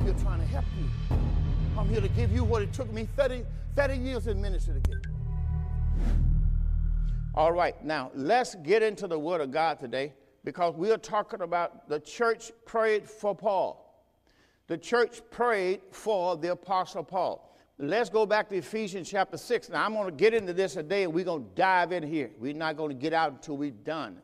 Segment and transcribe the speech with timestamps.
[0.00, 1.18] I'm here trying to help you.
[1.76, 3.44] I'm here to give you what it took me 30,
[3.76, 5.06] 30 years in ministry to get.
[7.34, 11.42] All right, now let's get into the Word of God today because we are talking
[11.42, 14.08] about the church prayed for Paul.
[14.68, 17.54] The church prayed for the Apostle Paul.
[17.76, 19.68] Let's go back to Ephesians chapter 6.
[19.68, 22.30] Now, I'm going to get into this today and we're going to dive in here.
[22.38, 24.16] We're not going to get out until we're done.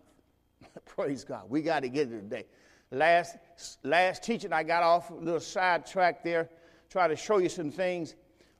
[0.86, 1.50] Praise God.
[1.50, 2.46] We got to get it today.
[2.90, 3.36] Last,
[3.82, 6.48] last teaching, I got off a little sidetrack there,
[6.90, 8.14] try to show you some things.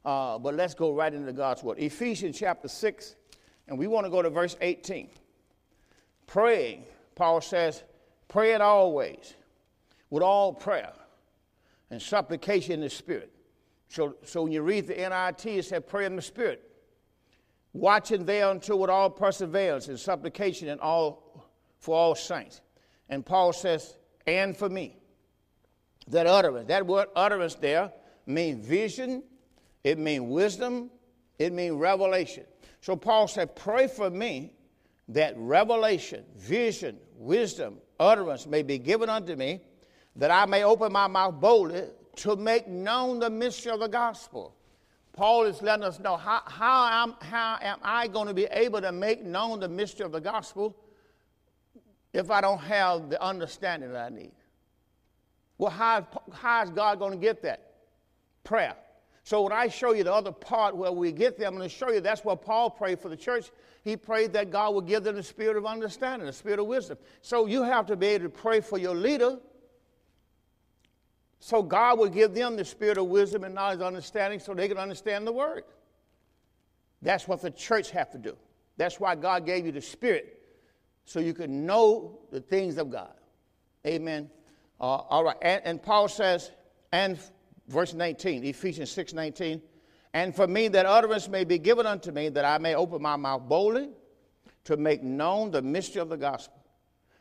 [0.04, 1.78] Uh, but let's go right into God's Word.
[1.78, 3.16] Ephesians chapter 6,
[3.68, 5.08] and we want to go to verse 18.
[6.26, 6.84] Praying,
[7.14, 7.82] Paul says,
[8.28, 9.34] pray it always
[10.10, 10.92] with all prayer
[11.90, 13.32] and supplication in the Spirit
[13.88, 16.62] so, so when you read the NLT, it said, pray in the Spirit.
[17.72, 21.46] Watching thereunto with all perseverance and supplication and all
[21.78, 22.60] for all saints.
[23.08, 24.96] And Paul says, and for me.
[26.08, 27.92] That utterance, that word utterance there
[28.26, 29.22] means vision,
[29.82, 30.90] it means wisdom,
[31.38, 32.44] it means revelation.
[32.80, 34.52] So Paul said, pray for me
[35.08, 39.60] that revelation, vision, wisdom, utterance may be given unto me,
[40.16, 41.84] that I may open my mouth boldly
[42.16, 44.54] to make known the mystery of the gospel.
[45.12, 48.80] Paul is letting us know how, how, am, how am I going to be able
[48.82, 50.76] to make known the mystery of the gospel
[52.16, 54.32] if I don't have the understanding that I need?
[55.58, 57.74] Well, how, how is God going to get that?
[58.42, 58.74] Prayer.
[59.22, 61.74] So when I show you the other part where we get there, I'm going to
[61.74, 63.50] show you that's what Paul prayed for the church.
[63.82, 66.96] He prayed that God would give them the spirit of understanding, the spirit of wisdom.
[67.22, 69.38] So you have to be able to pray for your leader
[71.40, 74.68] so God will give them the spirit of wisdom and knowledge and understanding so they
[74.68, 75.64] can understand the word.
[77.02, 78.36] That's what the church have to do.
[78.78, 80.45] That's why God gave you the spirit
[81.06, 83.14] so you can know the things of God.
[83.86, 84.28] Amen.
[84.78, 85.36] Uh, all right.
[85.40, 86.50] And, and, Paul says,
[86.92, 87.18] and
[87.68, 89.62] verse 19, Ephesians 6 19,
[90.12, 93.16] and for me that utterance may be given unto me, that I may open my
[93.16, 93.88] mouth boldly
[94.64, 96.60] to make known the mystery of the gospel.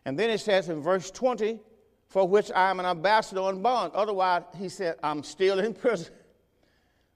[0.04, 1.60] And then it says in verse 20,
[2.08, 3.94] for which I am an ambassador in bond.
[3.94, 6.14] Otherwise, he said, I'm still in prison.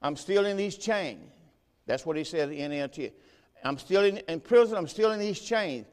[0.02, 1.32] I'm still in these chains.
[1.86, 3.12] That's what he said in NLT.
[3.64, 4.78] I'm still in, in prison.
[4.78, 5.86] I'm still in these chains.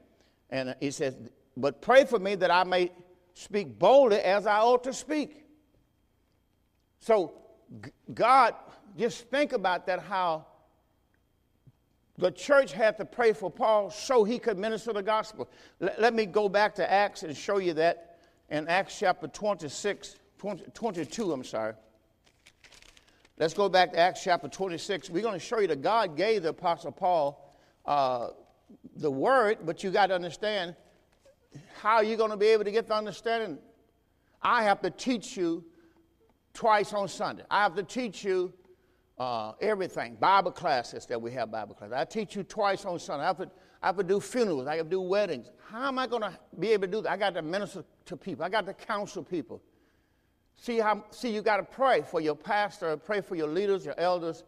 [0.51, 1.17] And he says,
[1.57, 2.91] But pray for me that I may
[3.35, 5.45] speak boldly as I ought to speak.
[7.01, 7.35] So,
[8.15, 8.55] God,
[8.97, 10.47] just think about that how
[12.19, 15.49] the church had to pray for Paul so he could minister the gospel.
[15.81, 18.19] Let me go back to Acts and show you that
[18.49, 21.75] in Acts chapter 26, 20, 22, I'm sorry.
[23.39, 25.11] Let's go back to Acts chapter 26.
[25.11, 27.55] We're going to show you that God gave the Apostle Paul
[27.85, 28.29] uh,
[28.97, 30.75] the word, but you got to understand
[31.79, 33.59] how are you're going to be able to get the understanding.
[34.43, 35.65] I have to teach you
[36.55, 37.45] twice on Sunday.
[37.51, 38.53] I have to teach you
[39.19, 41.95] uh, everything, Bible classes that we have Bible classes.
[41.97, 43.25] I teach you twice on Sunday.
[43.25, 43.51] I have to,
[43.83, 44.67] I have to do funerals.
[44.67, 45.51] I have to do weddings.
[45.71, 47.13] How am I going to be able to do that?
[47.13, 48.45] I got to minister to people.
[48.45, 49.63] I got to counsel people.
[50.57, 53.99] See how see you got to pray for your pastor, pray for your leaders, your
[53.99, 54.45] elders,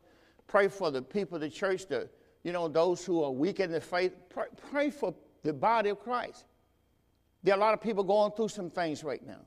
[0.47, 2.09] pray for the people of the church, the,
[2.49, 4.17] you know, those who are weak in the faith.
[4.31, 6.47] Pray, pray for the body of Christ.
[7.43, 9.43] There are a lot of people going through some things right now.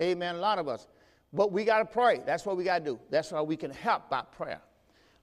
[0.00, 0.36] Amen.
[0.36, 0.86] A lot of us.
[1.32, 2.20] But we got to pray.
[2.24, 3.00] That's what we got to do.
[3.10, 4.60] That's how we can help by prayer.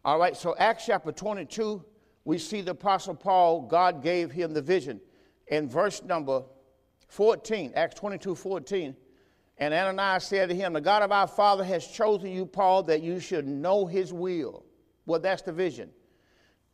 [0.04, 1.82] All right, so Acts chapter 22,
[2.26, 5.00] we see the Apostle Paul, God gave him the vision.
[5.48, 6.44] In verse number
[7.08, 8.98] 14, Acts 22 14.
[9.60, 13.02] And Ananias said to him, The God of our father has chosen you, Paul, that
[13.02, 14.66] you should know his will.
[15.06, 15.92] Well, that's the vision,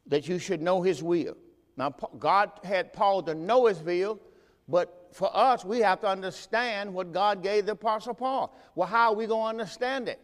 [0.07, 1.35] that you should know his will.
[1.77, 4.19] Now, God had Paul to know his will,
[4.67, 8.57] but for us, we have to understand what God gave the Apostle Paul.
[8.75, 10.19] Well, how are we going to understand it?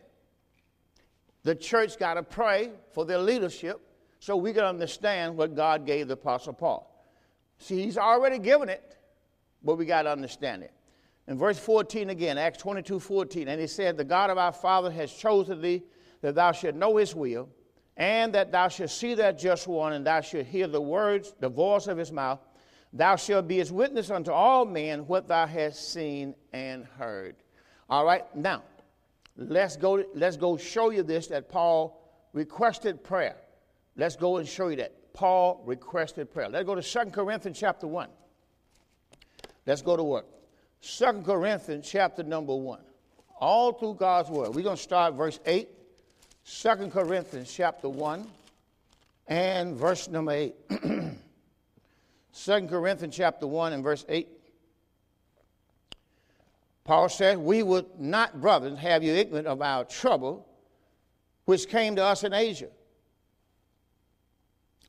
[1.43, 3.81] The church got to pray for their leadership
[4.19, 6.87] so we can understand what God gave the Apostle Paul.
[7.57, 8.91] See, he's already given it
[9.63, 10.73] but we got to understand it.
[11.27, 14.91] In verse 14 again, Acts 22 14, and he said, The God of our father
[14.91, 15.83] has chosen thee
[16.21, 17.49] that thou should know his will,
[17.97, 21.49] and that thou shalt see that just one, and thou shalt hear the words, the
[21.49, 22.39] voice of his mouth.
[22.93, 27.35] Thou shalt be his witness unto all men what thou hast seen and heard.
[27.89, 28.63] All right, now
[29.37, 32.01] let's go, let's go show you this that Paul
[32.33, 33.37] requested prayer.
[33.95, 35.13] Let's go and show you that.
[35.13, 36.49] Paul requested prayer.
[36.49, 38.09] Let's go to 2 Corinthians chapter 1.
[39.65, 40.25] Let's go to work.
[40.79, 42.79] Second Corinthians chapter number 1.
[43.39, 44.55] All through God's word.
[44.55, 45.67] We're going to start verse 8.
[46.45, 48.27] 2 Corinthians chapter 1
[49.27, 50.55] and verse number 8.
[50.69, 54.27] 2 Corinthians chapter 1 and verse 8.
[56.83, 60.47] Paul said, We would not, brothers, have you ignorant of our trouble
[61.45, 62.69] which came to us in Asia.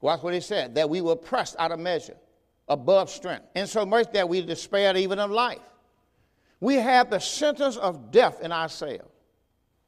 [0.00, 2.16] Watch what he said, that we were pressed out of measure,
[2.68, 5.60] above strength, and so much that we despaired even of life.
[6.60, 9.11] We have the sentence of death in ourselves,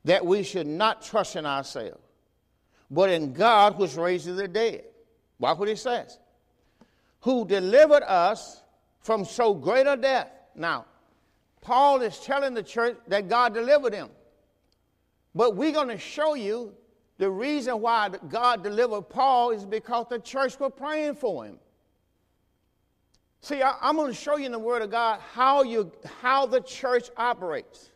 [0.05, 2.03] that we should not trust in ourselves,
[2.91, 4.85] but in God which raises the dead.
[5.39, 6.19] Watch what he says.
[7.21, 8.62] Who delivered us
[9.01, 10.29] from so great a death.
[10.55, 10.87] Now,
[11.61, 14.09] Paul is telling the church that God delivered him.
[15.35, 16.75] But we're going to show you
[17.19, 21.59] the reason why God delivered Paul is because the church were praying for him.
[23.41, 26.47] See, I, am going to show you in the Word of God how, you, how
[26.47, 27.91] the church operates,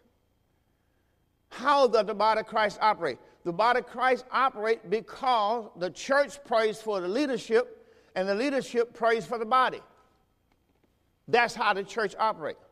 [1.51, 3.19] how does the body of Christ operate?
[3.45, 8.95] The body of Christ operates because the church prays for the leadership and the leadership
[8.95, 9.81] prays for the body.
[11.29, 12.65] That's how the church operates.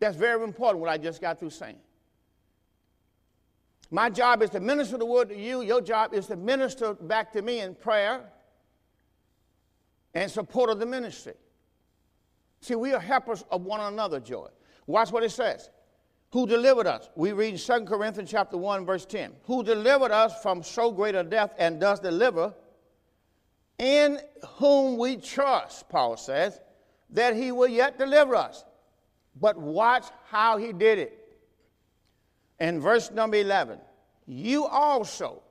[0.00, 1.76] That's very important, what I just got through saying.
[3.90, 5.60] My job is to minister the word to you.
[5.60, 8.22] Your job is to minister back to me in prayer
[10.14, 11.34] and support of the ministry.
[12.62, 14.48] See, we are helpers of one another, Joy.
[14.86, 15.70] Watch what it says.
[16.30, 17.10] Who delivered us?
[17.14, 19.32] We read 2 Corinthians chapter 1, verse 10.
[19.44, 22.54] Who delivered us from so great a death and does deliver,
[23.78, 24.18] in
[24.54, 26.58] whom we trust, Paul says,
[27.10, 28.64] that he will yet deliver us.
[29.38, 31.18] But watch how he did it.
[32.60, 33.78] In verse number 11,
[34.26, 35.42] you also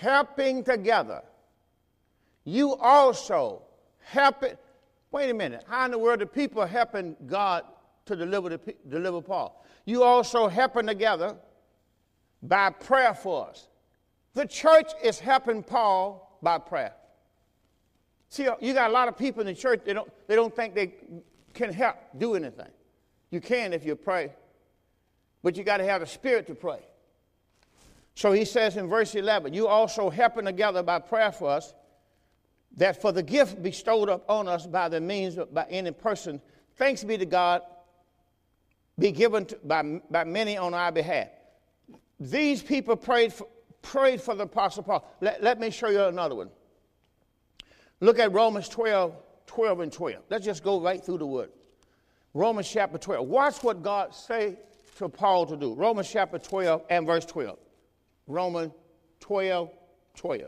[0.00, 1.22] helping together,
[2.44, 3.62] you also
[4.00, 4.52] helping.
[5.10, 7.64] Wait a minute, how in the world are people helping God
[8.08, 9.64] to deliver, the, deliver Paul?
[9.84, 11.36] You also helping together
[12.42, 13.68] by prayer for us.
[14.34, 16.92] The church is helping Paul by prayer.
[18.28, 20.54] See, uh, you got a lot of people in the church, they don't, they don't
[20.54, 20.94] think they
[21.54, 22.68] can help do anything.
[23.30, 24.32] You can if you pray,
[25.42, 26.80] but you got to have the spirit to pray.
[28.14, 31.72] So he says in verse 11, You also helping together by prayer for us,
[32.76, 36.40] that for the gift bestowed upon us by the means of, by any person,
[36.76, 37.62] thanks be to God,
[38.98, 41.28] be given to, by, by many on our behalf.
[42.18, 43.46] These people prayed for,
[43.80, 45.08] prayed for the Apostle Paul.
[45.20, 46.50] Let, let me show you another one.
[48.00, 49.14] Look at Romans 12,
[49.46, 50.22] 12 and 12.
[50.28, 51.50] Let's just go right through the word.
[52.34, 53.26] Romans chapter 12.
[53.26, 54.56] Watch what God say
[54.98, 55.74] to Paul to do.
[55.74, 57.58] Romans chapter 12 and verse 12.
[58.26, 58.72] Romans
[59.20, 59.70] 12,
[60.16, 60.42] 12.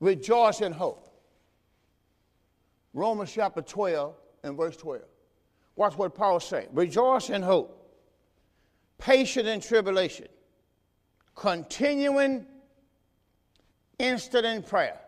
[0.00, 1.08] Rejoice in hope.
[2.94, 4.14] Romans chapter 12
[4.48, 5.02] and verse 12.
[5.76, 6.66] Watch what Paul say.
[6.72, 7.74] Rejoice in hope.
[8.98, 10.26] Patient in tribulation.
[11.36, 12.46] Continuing
[13.98, 14.98] instant in prayer.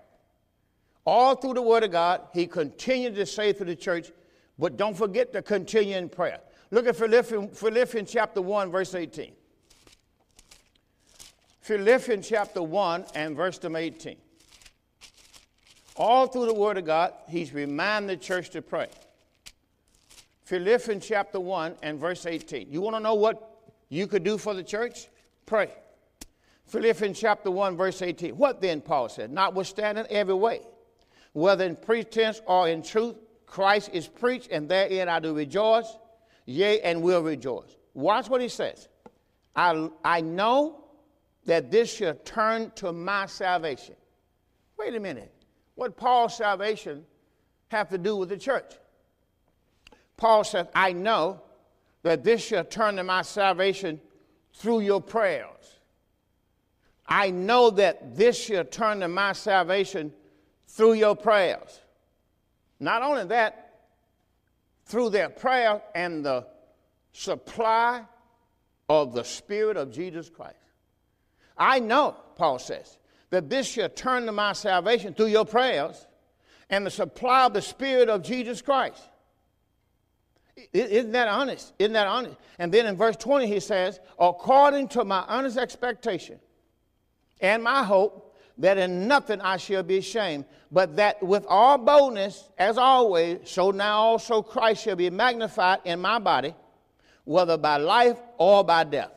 [1.05, 4.13] All through the Word of God, he continued to say to the church,
[4.59, 6.39] but don't forget to continue in prayer.
[6.71, 9.33] Look at Philippians, Philippians chapter 1, verse 18.
[11.63, 14.17] Philippians chapter 1 and verse 18.
[15.97, 18.89] All through the Word of God, he's reminding the church to pray.
[20.51, 22.73] Philippians chapter 1 and verse 18.
[22.73, 25.07] You want to know what you could do for the church?
[25.47, 25.71] Pray.
[26.67, 28.37] Philippians chapter 1, verse 18.
[28.37, 29.31] What then, Paul said?
[29.31, 30.63] Notwithstanding every way,
[31.35, 33.15] whether in pretense or in truth,
[33.47, 35.97] Christ is preached, and therein I do rejoice,
[36.47, 37.77] yea, and will rejoice.
[37.95, 38.89] Watch what he says.
[39.55, 40.85] I, I know
[41.47, 43.95] that this shall turn to my salvation.
[44.77, 45.33] Wait a minute.
[45.77, 47.05] What Paul's salvation
[47.69, 48.80] have to do with the church?
[50.21, 51.41] Paul said, I know
[52.03, 53.99] that this shall turn to my salvation
[54.53, 55.81] through your prayers.
[57.09, 60.13] I know that this shall turn to my salvation
[60.69, 61.81] through your prayers.
[62.79, 63.81] Not only that,
[64.85, 66.47] through their prayer and the
[67.13, 68.05] supply
[68.91, 70.57] of the Spirit of Jesus Christ.
[71.57, 72.99] I know, Paul says,
[73.31, 76.07] that this shall turn to my salvation through your prayers
[76.69, 79.03] and the supply of the Spirit of Jesus Christ.
[80.73, 81.73] Isn't that honest?
[81.79, 82.37] Isn't that honest?
[82.59, 86.39] And then in verse 20, he says, according to my honest expectation
[87.41, 92.51] and my hope that in nothing I shall be ashamed, but that with all boldness,
[92.59, 96.55] as always, so now also Christ shall be magnified in my body,
[97.25, 99.13] whether by life or by death.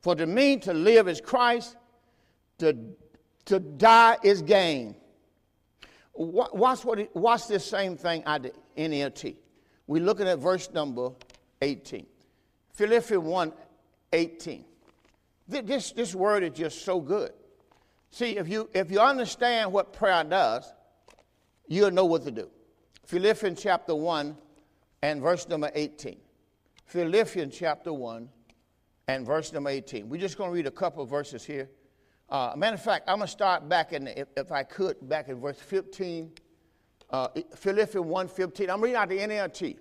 [0.00, 1.76] For to me to live is Christ,
[2.58, 2.76] to,
[3.46, 4.94] to die is gain.
[6.14, 9.34] Watch, what, watch this same thing I did, NLT.
[9.86, 11.10] We're looking at verse number
[11.62, 12.06] 18.
[12.72, 13.52] Philippians 1
[14.12, 14.64] 18.
[15.46, 17.32] This, this word is just so good.
[18.10, 20.72] See, if you, if you understand what prayer does,
[21.66, 22.48] you'll know what to do.
[23.06, 24.36] Philippians chapter 1
[25.02, 26.16] and verse number 18.
[26.86, 28.28] Philippians chapter 1
[29.08, 30.08] and verse number 18.
[30.08, 31.68] We're just going to read a couple of verses here.
[32.30, 35.28] Uh, matter of fact, I'm going to start back in, if, if, I could, back
[35.28, 36.30] in verse 15.
[37.10, 38.70] Uh, Philippians 1 15.
[38.70, 39.78] I'm reading out the NLT.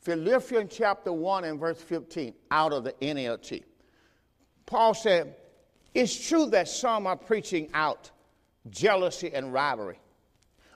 [0.00, 3.62] Philippians chapter 1 and verse 15 out of the NLT.
[4.66, 5.36] Paul said,
[5.94, 8.10] It's true that some are preaching out
[8.70, 10.00] jealousy and rivalry.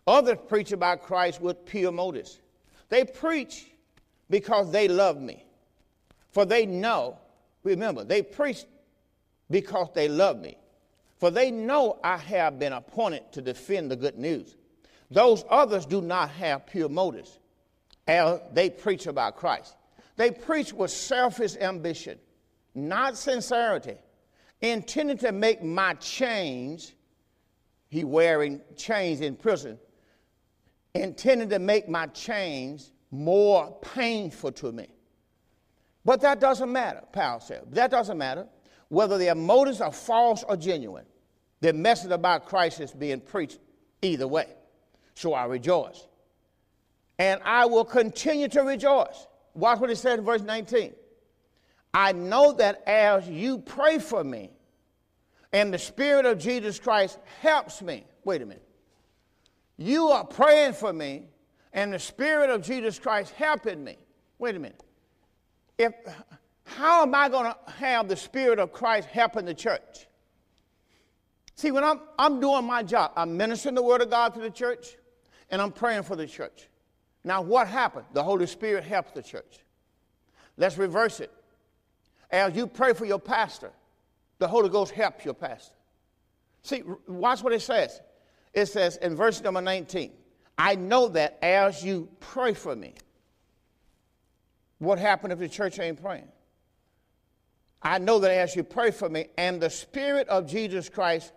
[0.07, 2.41] Others preach about Christ with pure motives.
[2.89, 3.67] They preach
[4.31, 5.45] because they love me.
[6.31, 7.19] For they know,
[7.65, 8.65] remember, they preach
[9.51, 10.59] because they love me.
[11.17, 14.57] For they know I have been appointed to defend the good news.
[15.11, 17.39] Those others do not have pure motives,
[18.07, 19.77] and they preach about Christ.
[20.17, 22.19] They preach with selfish ambition,
[22.75, 23.97] not sincerity,
[24.61, 26.95] intending to make my chains,
[27.89, 29.79] he wearing chains in prison,
[30.95, 34.89] intending to make my chains more painful to me.
[36.05, 37.65] But that doesn't matter, Paul said.
[37.73, 38.47] That doesn't matter
[38.89, 41.05] whether their motives are false or genuine.
[41.61, 43.59] The message about Christ is being preached
[44.03, 44.47] either way.
[45.17, 46.07] So I rejoice.
[47.19, 49.27] And I will continue to rejoice.
[49.55, 50.93] Watch what he said in verse 19.
[51.95, 54.51] I know that as you pray for me,
[55.53, 58.05] and the Spirit of Jesus Christ helps me.
[58.25, 58.69] Wait a minute.
[59.79, 61.25] You are praying for me,
[61.73, 63.97] and the Spirit of Jesus Christ helping me.
[64.39, 64.83] Wait a minute.
[65.79, 65.95] If,
[66.65, 70.07] how am I going to have the Spirit of Christ helping the church?
[71.55, 74.51] See, when I'm, I'm doing my job, I'm ministering the Word of God to the
[74.51, 74.97] church,
[75.51, 76.69] and I'm praying for the church.
[77.25, 78.07] Now, what happened?
[78.13, 79.59] The Holy Spirit helps the church.
[80.57, 81.33] Let's reverse it.
[82.31, 83.71] As you pray for your pastor,
[84.39, 85.75] the Holy Ghost helps your pastor.
[86.63, 88.01] See, watch what it says.
[88.53, 90.13] It says in verse number 19,
[90.59, 92.95] I know that as you pray for me,
[94.79, 96.29] what happened if the church ain't praying?
[97.83, 101.33] I know that as you pray for me, and the Spirit of Jesus Christ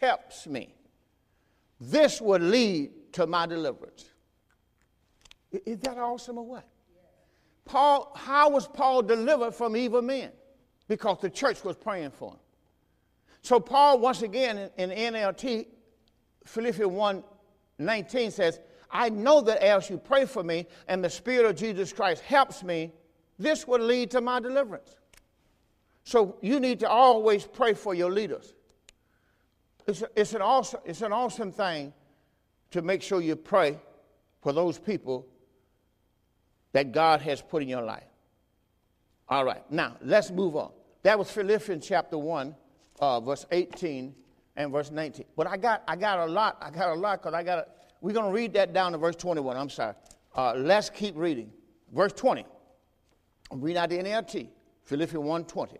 [0.00, 0.74] helps me,
[1.80, 4.06] this would lead to my deliverance.
[5.50, 6.66] Is that awesome or what?
[7.64, 10.30] Paul, how was Paul delivered from evil men?
[10.88, 12.38] Because the church was praying for him.
[13.42, 15.66] So Paul, once again in, in NLT,
[16.44, 17.24] Philippians 1
[17.78, 21.92] 19 says, I know that as you pray for me and the Spirit of Jesus
[21.92, 22.92] Christ helps me,
[23.38, 24.94] this will lead to my deliverance.
[26.04, 28.54] So you need to always pray for your leaders.
[29.86, 31.92] It's, a, it's, an awesome, it's an awesome thing
[32.72, 33.78] to make sure you pray
[34.42, 35.26] for those people
[36.72, 38.04] that God has put in your life.
[39.28, 40.72] All right, now let's move on.
[41.02, 42.54] That was Philippians chapter 1,
[43.00, 44.14] uh, verse 18
[44.56, 45.26] and verse 19.
[45.36, 46.58] But I got, I got a lot.
[46.60, 47.58] I got a lot because I got.
[47.58, 47.66] A,
[48.00, 49.56] we're going to read that down to verse 21.
[49.56, 49.94] I'm sorry.
[50.34, 51.52] Uh, let's keep reading.
[51.92, 52.44] Verse 20.
[53.50, 54.48] I'm reading out the NLT,
[54.84, 55.76] Philippians 1:20.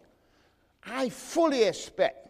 [0.85, 2.29] I fully expect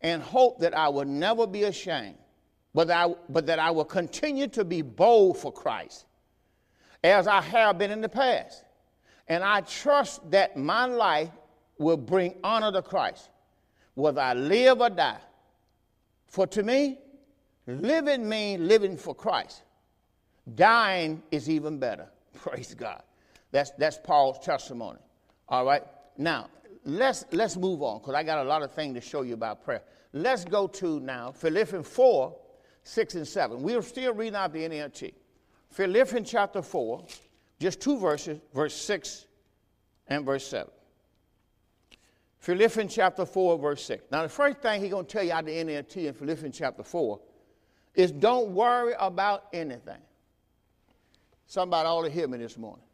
[0.00, 2.16] and hope that I will never be ashamed,
[2.74, 6.06] but that I, but that I will continue to be bold for Christ,
[7.04, 8.64] as I have been in the past.
[9.28, 11.30] And I trust that my life
[11.78, 13.30] will bring honor to Christ,
[13.94, 15.20] whether I live or die.
[16.26, 16.98] For to me,
[17.66, 19.62] living means living for Christ.
[20.54, 22.08] Dying is even better.
[22.34, 23.02] Praise God.
[23.52, 24.98] That's, that's Paul's testimony.
[25.48, 25.82] All right.
[26.16, 26.48] Now,
[26.84, 29.62] let's, let's move on because I got a lot of things to show you about
[29.62, 29.82] prayer.
[30.12, 32.36] Let's go to now Philippians 4,
[32.84, 33.62] 6 and 7.
[33.62, 35.14] We're still reading out the NLT.
[35.70, 37.04] Philippians chapter 4,
[37.58, 39.26] just two verses, verse 6
[40.08, 40.70] and verse 7.
[42.38, 44.04] Philippians chapter 4, verse 6.
[44.10, 46.58] Now, the first thing he's going to tell you out of the NLT in Philippians
[46.58, 47.20] chapter 4
[47.94, 50.00] is don't worry about anything.
[51.46, 52.84] Somebody ought to hear me this morning.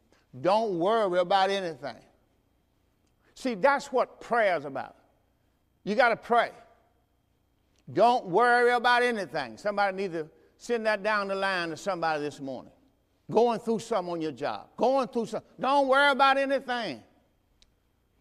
[0.41, 1.95] Don't worry about anything.
[3.33, 4.95] See, that's what prayer is about.
[5.83, 6.51] You got to pray.
[7.91, 9.57] Don't worry about anything.
[9.57, 10.27] Somebody needs to
[10.57, 12.71] send that down the line to somebody this morning.
[13.31, 14.67] Going through something on your job.
[14.75, 15.49] Going through something.
[15.59, 17.01] Don't worry about anything.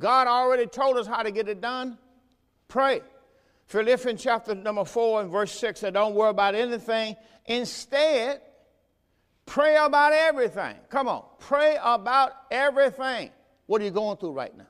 [0.01, 1.99] God already told us how to get it done.
[2.69, 3.01] Pray.
[3.67, 7.17] Philippians chapter number 4 and verse 6 said, Don't worry about anything.
[7.47, 8.41] Instead,
[9.45, 10.77] pray about everything.
[10.89, 11.25] Come on.
[11.39, 13.31] Pray about everything.
[13.67, 14.67] What are you going through right now?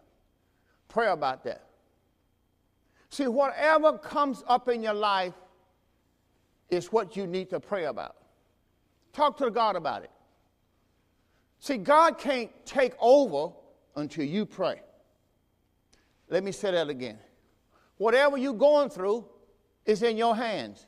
[0.88, 1.67] Pray about that.
[3.10, 5.34] See, whatever comes up in your life
[6.70, 8.16] is what you need to pray about.
[9.12, 10.10] Talk to God about it.
[11.58, 13.52] See, God can't take over
[13.96, 14.80] until you pray.
[16.28, 17.18] Let me say that again.
[17.96, 19.24] Whatever you're going through
[19.84, 20.86] is in your hands.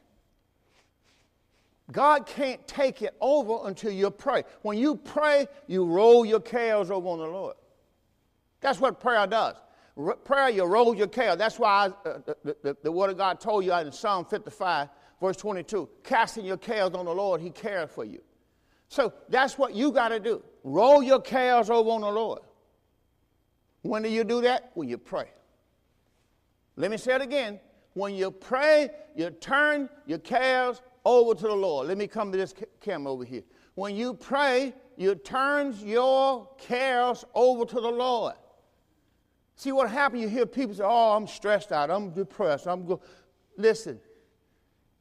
[1.91, 4.45] God can't take it over until you pray.
[4.63, 7.57] When you pray, you roll your cares over on the Lord.
[8.61, 9.57] That's what prayer does.
[10.25, 11.37] Prayer, you roll your cares.
[11.37, 14.89] That's why I, uh, the, the, the, Word of God told you in Psalm 55,
[15.21, 18.21] verse 22, casting your cares on the Lord, He cares for you.
[18.89, 20.43] So that's what you got to do.
[20.65, 22.41] Roll your cares over on the Lord.
[23.83, 24.71] When do you do that?
[24.75, 25.27] When you pray.
[26.77, 27.61] Let me say it again.
[27.95, 31.89] When you pray, you turn your cares over to the Lord.
[31.89, 33.43] Let me come to this camera over here.
[33.75, 38.35] When you pray, you turn your cares over to the Lord.
[39.61, 40.23] See what happens?
[40.23, 41.91] You hear people say, "Oh, I'm stressed out.
[41.91, 42.67] I'm depressed.
[42.67, 42.99] I'm go."
[43.59, 44.01] Listen,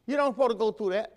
[0.05, 1.13] you don't supposed to go through that.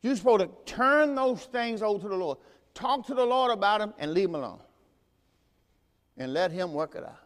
[0.00, 2.38] You're supposed to turn those things over to the Lord.
[2.72, 4.62] Talk to the Lord about them and leave them alone,
[6.16, 7.18] and let Him work it out.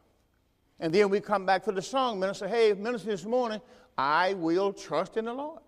[0.81, 2.49] And then we come back to the song, minister.
[2.49, 3.61] Hey, minister, this morning,
[3.97, 5.61] I will trust in the Lord.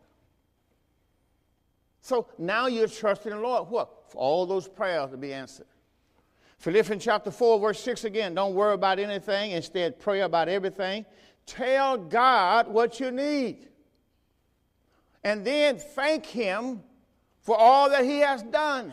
[2.00, 3.68] So now you're trusting the Lord.
[3.68, 4.10] What?
[4.10, 5.68] For all those prayers to be answered.
[6.58, 8.34] Philippians chapter 4, verse 6 again.
[8.34, 9.52] Don't worry about anything.
[9.52, 11.04] Instead, pray about everything.
[11.44, 13.68] Tell God what you need.
[15.22, 16.82] And then thank Him
[17.40, 18.92] for all that He has done.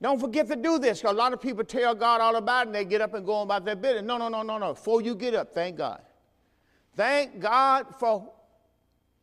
[0.00, 1.02] Don't forget to do this.
[1.04, 3.42] A lot of people tell God all about it and they get up and go
[3.42, 4.02] about their business.
[4.02, 4.74] No, no, no, no, no.
[4.74, 6.02] Before you get up, thank God.
[6.94, 8.30] Thank God for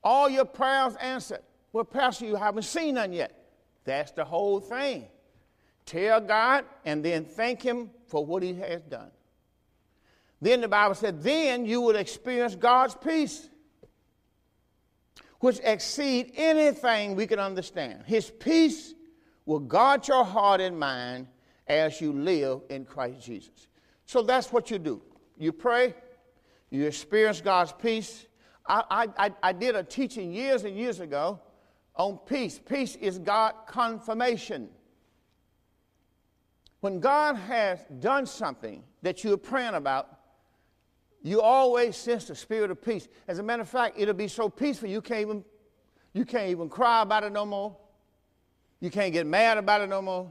[0.04, 1.42] all your prayers answered.
[1.72, 3.36] Well, Pastor, you haven't seen none yet.
[3.84, 5.08] That's the whole thing.
[5.86, 9.12] Tell God and then thank Him for what He has done.
[10.42, 13.48] Then the Bible said, then you will experience God's peace,
[15.40, 18.04] which exceed anything we can understand.
[18.06, 18.94] His peace
[19.46, 21.28] will guard your heart and mind
[21.68, 23.68] as you live in Christ Jesus.
[24.06, 25.02] So that's what you do.
[25.38, 25.96] You pray,
[26.70, 28.26] you experience God's peace.
[28.68, 31.40] I, I, I did a teaching years and years ago
[31.96, 32.60] on peace.
[32.60, 34.70] Peace is God confirmation.
[36.84, 40.20] When God has done something that you're praying about,
[41.22, 43.08] you always sense the spirit of peace.
[43.26, 45.46] As a matter of fact, it'll be so peaceful you can't even
[46.12, 47.74] you can't even cry about it no more.
[48.82, 50.30] You can't get mad about it no more.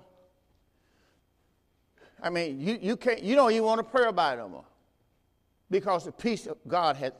[2.23, 4.67] I mean, you, you can't you don't even want to pray about it no more.
[5.71, 7.12] Because the peace of God has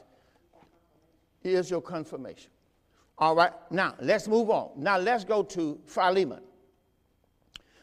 [1.42, 2.51] is your confirmation.
[3.16, 4.73] All right, now let's move on.
[4.77, 6.42] Now let's go to Philemon.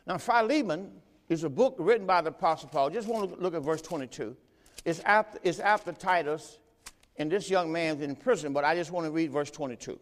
[0.09, 0.91] Now, Philemon
[1.29, 2.89] is a book written by the Apostle Paul.
[2.89, 4.35] Just want to look at verse 22.
[4.83, 6.57] It's after, it's after Titus,
[7.17, 9.99] and this young man's in prison, but I just want to read verse 22.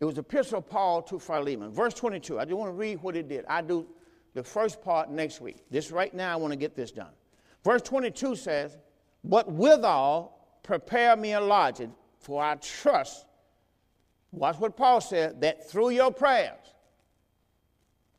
[0.00, 1.70] It was epistle of Paul to Philemon.
[1.70, 3.44] Verse 22, I just want to read what it did.
[3.48, 3.86] I do
[4.34, 5.56] the first part next week.
[5.70, 7.12] This right now, I want to get this done.
[7.64, 8.76] Verse 22 says,
[9.24, 13.26] But withal, prepare me a lodging, for I trust,
[14.32, 16.56] watch what Paul said, that through your prayers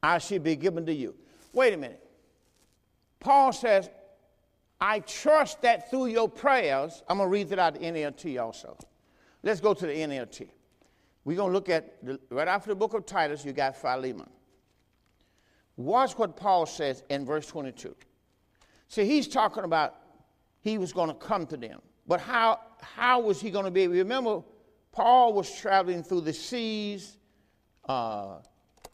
[0.03, 1.15] I should be given to you.
[1.53, 2.03] Wait a minute.
[3.19, 3.89] Paul says,
[4.79, 8.41] I trust that through your prayers, I'm going to read it out of the NLT
[8.41, 8.77] also.
[9.43, 10.49] Let's go to the NLT.
[11.23, 14.29] We're going to look at, the, right after the book of Titus, you got Philemon.
[15.77, 17.95] Watch what Paul says in verse 22.
[18.87, 19.95] See, he's talking about
[20.61, 21.81] he was going to come to them.
[22.07, 23.87] But how, how was he going to be?
[23.87, 24.41] Remember,
[24.91, 27.17] Paul was traveling through the seas,
[27.87, 28.37] uh,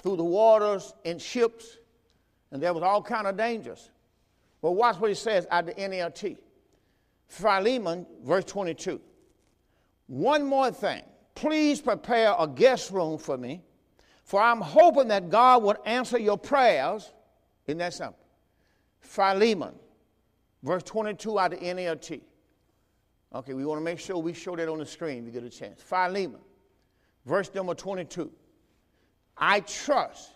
[0.02, 1.78] through the waters, in ships,
[2.52, 3.92] and there was all kind of dangers.
[4.62, 6.38] Well, watch what he says at the NLT.
[7.28, 9.00] Philemon, verse 22.
[10.08, 11.04] One more thing.
[11.36, 13.62] Please prepare a guest room for me,
[14.24, 17.12] for I'm hoping that God would answer your prayers.
[17.68, 18.24] Isn't that something?
[19.02, 19.74] Philemon,
[20.64, 22.22] verse 22 out of NLT.
[23.36, 25.50] Okay, we want to make sure we show that on the screen to get a
[25.50, 25.82] chance.
[25.82, 26.40] Philemon,
[27.26, 28.32] verse number 22.
[29.38, 30.32] I trust,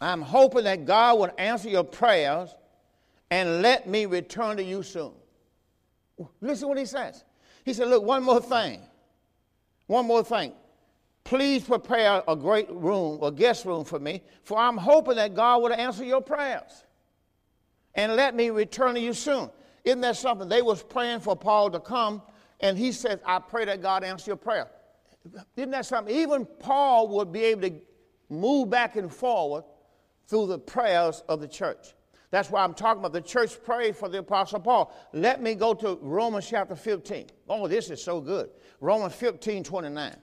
[0.00, 2.54] I'm hoping that God would answer your prayers
[3.30, 5.12] and let me return to you soon.
[6.40, 7.24] Listen what he says.
[7.64, 8.80] He said, Look, one more thing.
[9.86, 10.52] One more thing.
[11.24, 15.62] Please prepare a great room, a guest room for me, for I'm hoping that God
[15.62, 16.84] would answer your prayers
[17.94, 19.50] and let me return to you soon.
[19.84, 20.48] Isn't that something?
[20.48, 22.22] They was praying for Paul to come,
[22.60, 24.68] and he says, I pray that God answer your prayer.
[25.56, 26.14] Isn't that something?
[26.14, 27.74] Even Paul would be able to
[28.30, 29.64] move back and forward
[30.28, 31.94] through the prayers of the church.
[32.30, 34.94] That's why I'm talking about the church prayed for the Apostle Paul.
[35.14, 37.26] Let me go to Romans chapter 15.
[37.48, 38.50] Oh, this is so good.
[38.80, 40.16] Romans 15, 29.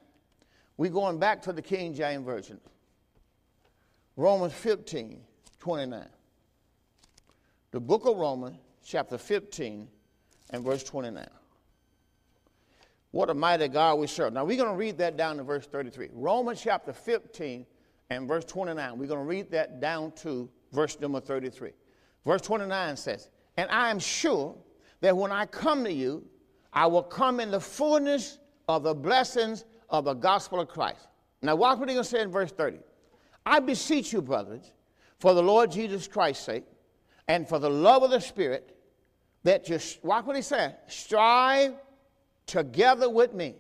[0.78, 2.60] We're going back to the King James Version.
[4.16, 5.20] Romans 15,
[5.60, 6.08] 29.
[7.72, 9.88] The book of Romans, chapter 15,
[10.52, 11.28] and verse 29.
[13.12, 14.34] What a mighty God we serve.
[14.34, 16.10] Now we're going to read that down to verse 33.
[16.14, 17.66] Romans chapter 15
[18.10, 18.98] and verse 29.
[18.98, 21.72] We're going to read that down to verse number 33.
[22.26, 24.56] Verse 29 says, And I am sure
[25.02, 26.24] that when I come to you,
[26.74, 31.08] I will come in the fullness of the blessings of the gospel of Christ.
[31.42, 32.80] Now, watch what he's going to say in verse 30.
[33.46, 34.74] I beseech you, brothers,
[35.20, 36.66] for the Lord Jesus Christ's sake,
[37.28, 38.76] and for the love of the Spirit,
[39.44, 41.76] that you, watch what he said, strive
[42.48, 43.56] together with me,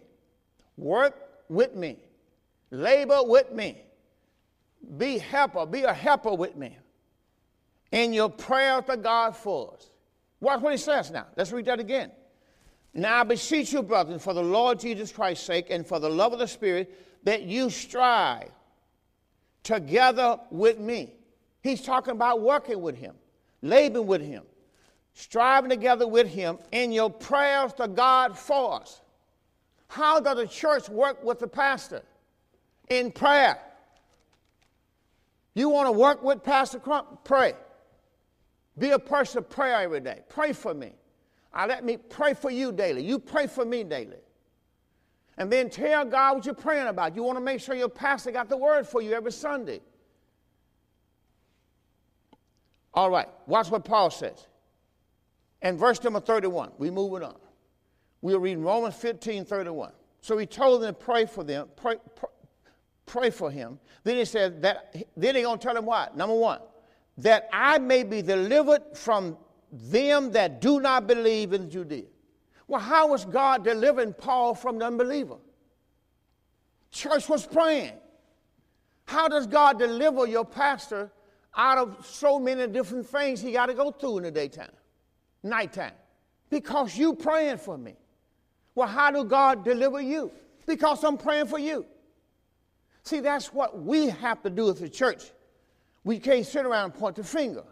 [0.77, 1.15] work
[1.47, 1.97] with me,
[2.71, 3.85] labor with me,
[4.98, 6.78] be helper, be a helper with me
[7.91, 9.89] in your prayer to God for us.
[10.39, 11.28] Watch what he says now.
[11.36, 12.12] Let's read that again.
[12.93, 16.34] Now I beseech you, brethren, for the Lord Jesus Christ's sake and for the love
[16.34, 16.93] of the Spirit,
[17.24, 18.52] that you strive
[19.63, 21.13] together with me.
[21.62, 23.15] He's talking about working with him,
[23.62, 24.43] laboring with him,
[25.13, 29.02] striving together with him in your prayers to God for us.
[29.88, 32.04] How does the church work with the pastor?
[32.89, 33.60] In prayer.
[35.56, 37.24] You want to work with Pastor Crump?
[37.24, 37.54] Pray.
[38.78, 40.22] Be a person of prayer every day.
[40.30, 40.91] Pray for me.
[41.54, 43.04] I let me pray for you daily.
[43.04, 44.18] You pray for me daily.
[45.38, 47.15] And then tell God what you're praying about.
[47.15, 49.80] You want to make sure your pastor got the word for you every Sunday.
[52.94, 54.48] All right, watch what Paul says.
[55.62, 57.36] And verse number 31, we moving on.
[58.22, 59.91] We'll read Romans 15, 31.
[60.22, 62.30] So he told them to pray for them, pray, pray,
[63.06, 63.80] pray for him.
[64.04, 66.15] Then he said that, then he to tell him what?
[66.15, 66.60] Number one,
[67.18, 69.38] that I may be delivered from
[69.72, 72.06] them that do not believe in Judea.
[72.68, 75.38] Well, how was God delivering Paul from the unbeliever?
[76.91, 77.94] Church was praying.
[79.06, 81.12] How does God deliver your pastor
[81.56, 84.72] out of so many different things he got to go through in the daytime,
[85.44, 85.94] nighttime?
[86.50, 87.96] Because you praying for me.
[88.74, 90.32] Well, how do God deliver you?
[90.65, 91.86] Because I'm praying for you.
[93.06, 95.24] See, that's what we have to do as a church.
[96.04, 97.63] We can't sit around and point the finger.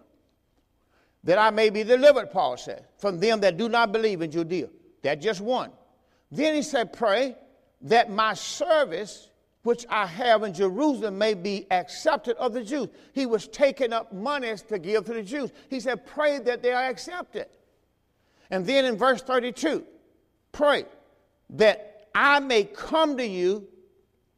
[1.24, 4.70] That I may be delivered, Paul said, from them that do not believe in Judea.
[5.02, 5.72] That just one.
[6.32, 7.36] Then he said, Pray
[7.82, 9.30] that my service,
[9.64, 12.90] which I have in Jerusalem, may be accepted of the Jews.
[13.14, 15.52] He was taking up monies to give to the Jews.
[15.70, 17.48] He said, Pray that they are accepted.
[18.52, 19.84] And then in verse 32,
[20.52, 20.86] pray
[21.52, 23.68] that I may come to you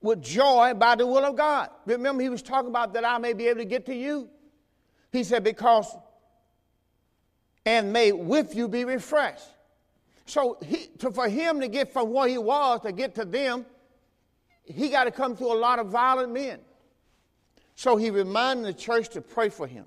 [0.05, 1.69] with joy by the will of God.
[1.85, 4.29] Remember, he was talking about that I may be able to get to you.
[5.11, 5.93] He said, Because,
[7.65, 9.47] and may with you be refreshed.
[10.25, 13.65] So, he, to, for him to get from where he was to get to them,
[14.63, 16.59] he got to come through a lot of violent men.
[17.75, 19.85] So he reminded the church to pray for him.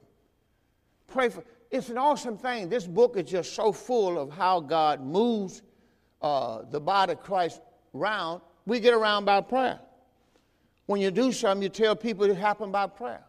[1.06, 1.42] Pray for.
[1.70, 2.68] It's an awesome thing.
[2.68, 5.62] This book is just so full of how God moves
[6.22, 7.60] uh, the body of Christ
[7.92, 8.42] round.
[8.66, 9.80] We get around by prayer.
[10.88, 13.22] When you do something, you tell people it happened by prayer.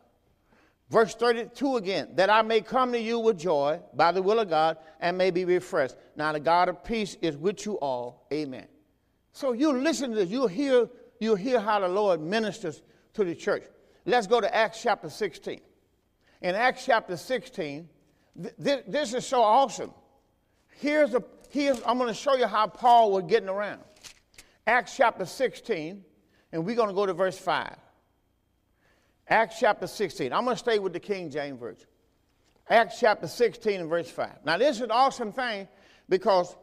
[0.89, 4.49] Verse 32 again, that I may come to you with joy by the will of
[4.49, 5.95] God and may be refreshed.
[6.15, 8.25] Now the God of peace is with you all.
[8.31, 8.65] Amen.
[9.33, 10.87] So you listen to this, you'll hear,
[11.19, 12.81] you'll hear how the Lord ministers
[13.15, 13.63] to the church.
[14.05, 15.59] Let's go to Acts chapter 16.
[16.41, 17.89] In Acts chapter 16,
[18.41, 19.91] th- th- this is so awesome.
[20.79, 23.81] Here's a, here's, I'm going to show you how Paul was getting around.
[24.65, 26.05] Acts chapter 16,
[26.51, 27.75] and we're going to go to verse 5.
[29.27, 30.33] Acts chapter 16.
[30.33, 31.87] I'm going to stay with the King James Version.
[32.69, 34.45] Acts chapter 16 and verse 5.
[34.45, 35.67] Now, this is an awesome thing
[36.07, 36.55] because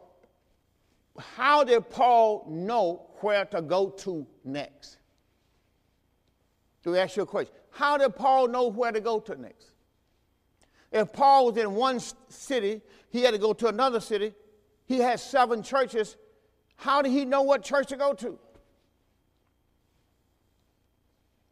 [1.17, 4.97] how did Paul know where to go to next?
[6.83, 7.53] To ask you a question.
[7.71, 9.67] How did Paul know where to go to next?
[10.91, 14.33] If Paul was in one city, he had to go to another city.
[14.85, 16.15] He had seven churches.
[16.75, 18.39] How did he know what church to go to?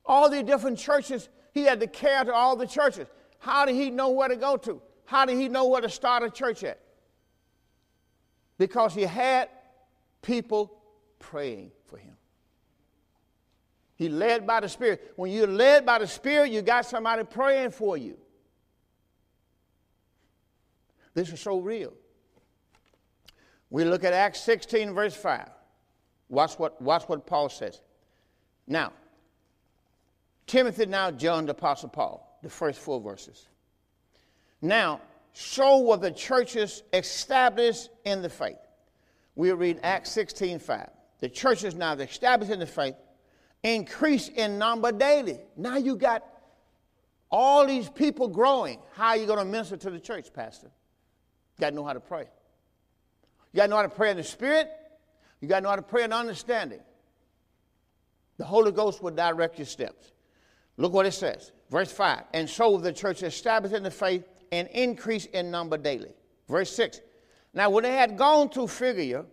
[0.05, 3.07] All the different churches, he had to care to all the churches.
[3.39, 4.81] How did he know where to go to?
[5.05, 6.79] How did he know where to start a church at?
[8.57, 9.49] Because he had
[10.21, 10.81] people
[11.19, 12.15] praying for him.
[13.95, 15.13] He led by the Spirit.
[15.15, 18.17] When you're led by the Spirit, you got somebody praying for you.
[21.13, 21.93] This is so real.
[23.69, 25.49] We look at Acts 16, verse 5.
[26.29, 27.81] Watch what, watch what Paul says.
[28.67, 28.91] Now,
[30.47, 33.47] Timothy now joined the Apostle Paul, the first four verses.
[34.61, 35.01] Now,
[35.33, 38.57] so were the churches established in the faith.
[39.35, 40.89] We'll read Acts 16 5.
[41.19, 42.95] The churches now established in the faith
[43.63, 45.39] increase in number daily.
[45.57, 46.23] Now you got
[47.31, 48.79] all these people growing.
[48.93, 50.67] How are you going to minister to the church, Pastor?
[50.67, 52.25] You got to know how to pray.
[53.51, 54.69] You got to know how to pray in the Spirit.
[55.41, 56.81] You got to know how to pray in understanding.
[58.37, 60.11] The Holy Ghost will direct your steps.
[60.77, 61.51] Look what it says.
[61.69, 62.23] Verse 5.
[62.33, 66.13] And so the church established in the faith and increased in number daily.
[66.47, 67.01] Verse 6.
[67.53, 69.25] Now, when they had gone through Phrygia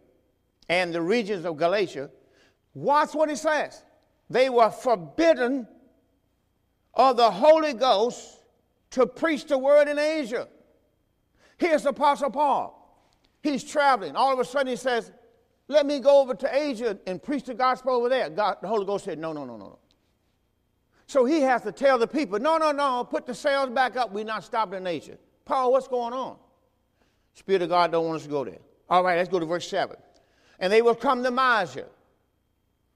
[0.68, 2.10] and the regions of Galatia,
[2.74, 3.84] watch what it says.
[4.30, 5.66] They were forbidden
[6.94, 8.38] of the Holy Ghost
[8.90, 10.48] to preach the word in Asia.
[11.58, 12.78] Here's Apostle Paul.
[13.42, 14.14] He's traveling.
[14.14, 15.10] All of a sudden he says,
[15.68, 18.30] Let me go over to Asia and preach the gospel over there.
[18.30, 19.78] God, the Holy Ghost said, No, no, no, no, no.
[21.12, 24.12] So he has to tell the people, No, no, no, put the sails back up.
[24.12, 25.18] We're not stopping in Asia.
[25.44, 26.38] Paul, what's going on?
[27.34, 28.60] Spirit of God don't want us to go there.
[28.88, 29.94] All right, let's go to verse 7.
[30.58, 31.84] And they will come to Mysia.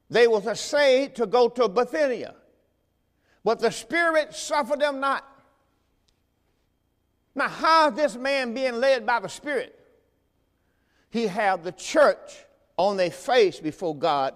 [0.09, 2.35] They will say to go to Bithynia.
[3.45, 5.23] But the Spirit suffered them not.
[7.35, 9.79] Now, how is this man being led by the Spirit?
[11.11, 12.47] He have the church
[12.79, 14.33] on their face before God,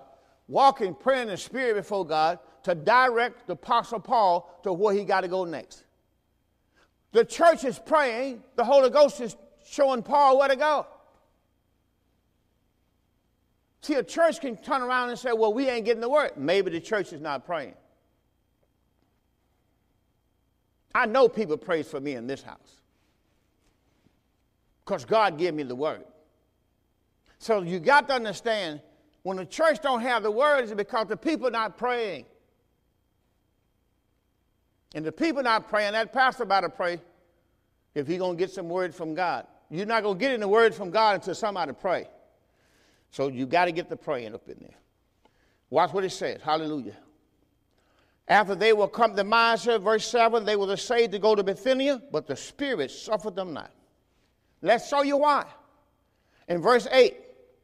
[0.49, 5.05] walking, praying in the Spirit before God to direct the Apostle Paul to where he
[5.05, 5.85] got to go next.
[7.13, 10.87] The church is praying, the Holy Ghost is showing Paul where to go.
[13.83, 16.33] See, a church can turn around and say, well, we ain't getting the word.
[16.37, 17.75] Maybe the church is not praying.
[20.95, 22.81] I know people prays for me in this house
[24.85, 26.05] because God gave me the word.
[27.39, 28.81] So you got to understand
[29.23, 32.27] when the church don't have the word, it's because the people not praying.
[34.95, 37.01] And the people not praying, that pastor about to pray
[37.95, 39.47] if he going to get some word from God.
[39.71, 42.09] You're not going to get any word from God until somebody pray.
[43.11, 44.77] So you got to get the praying up in there.
[45.71, 46.41] Watch what it says.
[46.43, 46.97] Hallelujah.
[48.27, 52.01] After they will come to Mysia, verse 7, they were saved to go to Bithynia,
[52.13, 53.73] but the Spirit suffered them not.
[54.63, 55.47] Let's show you why.
[56.49, 57.17] In verse 8,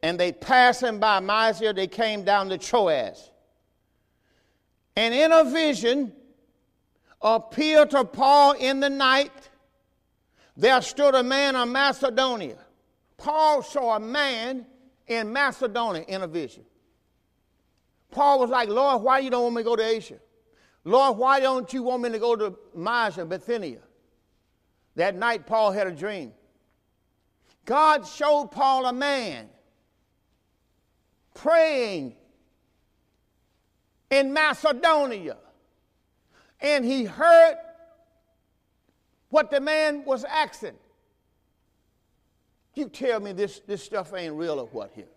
[0.02, 3.30] and they passing by Mysia, they came down to Troas.
[4.96, 6.12] And in a vision
[7.20, 9.50] appeared to Paul in the night,
[10.56, 12.58] there stood a man of Macedonia.
[13.16, 14.66] Paul saw a man
[15.06, 16.64] in Macedonia in a vision.
[18.10, 20.18] Paul was like, Lord, why you don't want me to go to Asia?
[20.84, 23.80] Lord, why don't you want me to go to Mysia, Bithynia?
[24.94, 26.32] That night, Paul had a dream.
[27.64, 29.48] God showed Paul a man
[31.34, 32.14] praying
[34.10, 35.36] in Macedonia.
[36.60, 37.56] And he heard
[39.28, 40.74] what the man was asking.
[42.74, 45.08] You tell me this, this stuff ain't real or what here?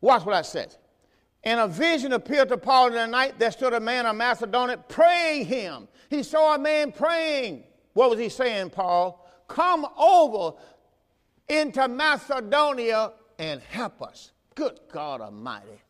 [0.00, 0.74] Watch what I said.
[1.44, 3.38] And a vision appeared to Paul in the night.
[3.38, 5.88] There stood a man of Macedonia praying him.
[6.10, 7.64] He saw a man praying.
[7.94, 9.26] What was he saying, Paul?
[9.48, 10.56] Come over
[11.48, 14.32] into Macedonia and help us.
[14.54, 15.80] Good God Almighty.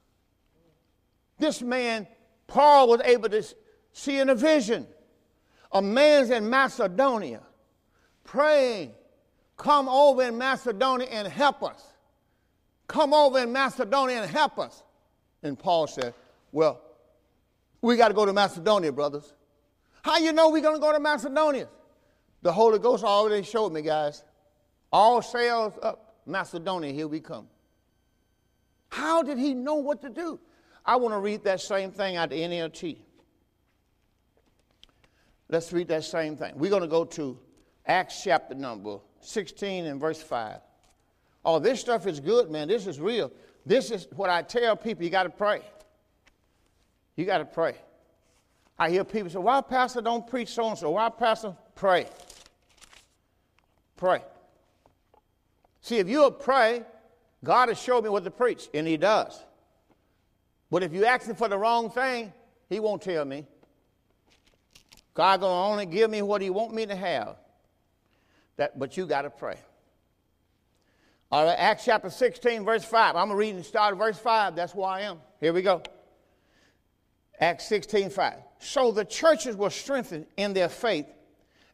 [1.39, 2.07] This man,
[2.47, 3.43] Paul was able to
[3.93, 4.87] see in a vision.
[5.73, 7.41] A man's in Macedonia
[8.25, 8.93] praying,
[9.57, 11.85] Come over in Macedonia and help us.
[12.87, 14.83] Come over in Macedonia and help us.
[15.43, 16.15] And Paul said,
[16.51, 16.81] Well,
[17.83, 19.35] we got to go to Macedonia, brothers.
[20.03, 21.69] How you know we're going to go to Macedonia?
[22.41, 24.25] The Holy Ghost already showed me, guys.
[24.91, 27.47] All sails up, Macedonia, here we come.
[28.89, 30.41] How did he know what to do?
[30.87, 32.97] I want to read that same thing out the NLT.
[35.51, 36.53] Let's read that same thing.
[36.55, 37.37] We're going to go to
[37.85, 40.61] Acts chapter number 16 and verse 5.
[41.45, 42.69] Oh, this stuff is good, man.
[42.69, 43.33] This is real.
[43.67, 45.63] This is what I tell people you got to pray.
[47.17, 47.75] You got to pray.
[48.79, 50.91] I hear people say, why pastor don't preach so and so?
[50.91, 52.07] Why pastor pray?
[53.97, 54.23] Pray.
[55.81, 56.85] See, if you'll pray,
[57.43, 59.43] God has showed me what to preach, and He does.
[60.71, 62.33] But if you ask Him for the wrong thing,
[62.69, 63.47] He won't tell me.
[65.15, 67.37] God gonna only give me what He want me to have.
[68.57, 69.57] That, but you got to pray.
[71.33, 73.17] All right, Acts chapter 16, verse 5.
[73.17, 74.57] I'm going reading the start of verse 5.
[74.57, 75.19] That's where I am.
[75.41, 75.83] Here we go.
[77.39, 78.35] Acts 16, 5.
[78.59, 81.07] So the churches were strengthened in their faith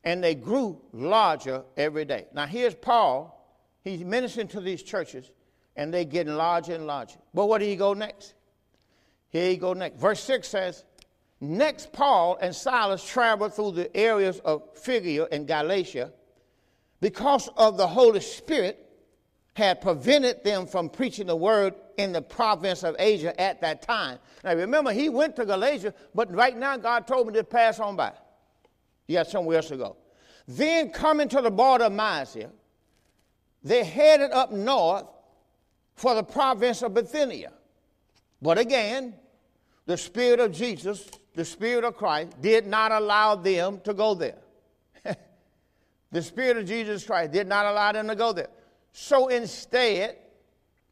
[0.05, 2.27] and they grew larger every day.
[2.33, 3.37] Now here's Paul
[3.87, 5.31] He's ministering to these churches,
[5.77, 7.20] and they're getting larger and larger.
[7.33, 8.35] But where do he go next?
[9.29, 10.01] Here he go next.
[10.01, 10.85] Verse 6 says,
[11.40, 16.12] Next, Paul and Silas traveled through the areas of Phrygia and Galatia
[17.01, 18.83] because of the Holy Spirit
[19.55, 24.18] had prevented them from preaching the word in the province of Asia at that time.
[24.44, 27.96] Now remember, he went to Galatia, but right now God told him to pass on
[27.96, 28.12] by.
[29.07, 29.96] He got somewhere else to go.
[30.49, 32.51] Then coming to the border of Mysia,
[33.62, 35.07] they headed up north
[35.94, 37.53] for the province of Bithynia.
[38.40, 39.14] But again,
[39.87, 44.38] the Spirit of Jesus, the Spirit of Christ, did not allow them to go there.
[46.11, 48.49] the Spirit of Jesus Christ did not allow them to go there.
[48.92, 50.16] So instead,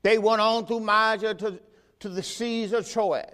[0.03, 1.59] they went on through Mysia to,
[2.01, 3.25] to the seas of Troas,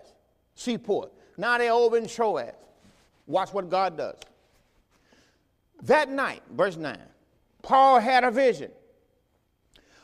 [0.55, 1.13] seaport.
[1.37, 2.55] Now they're over in Troas.
[3.27, 4.17] Watch what God does.
[5.83, 6.97] That night, verse 9,
[7.63, 8.71] Paul had a vision.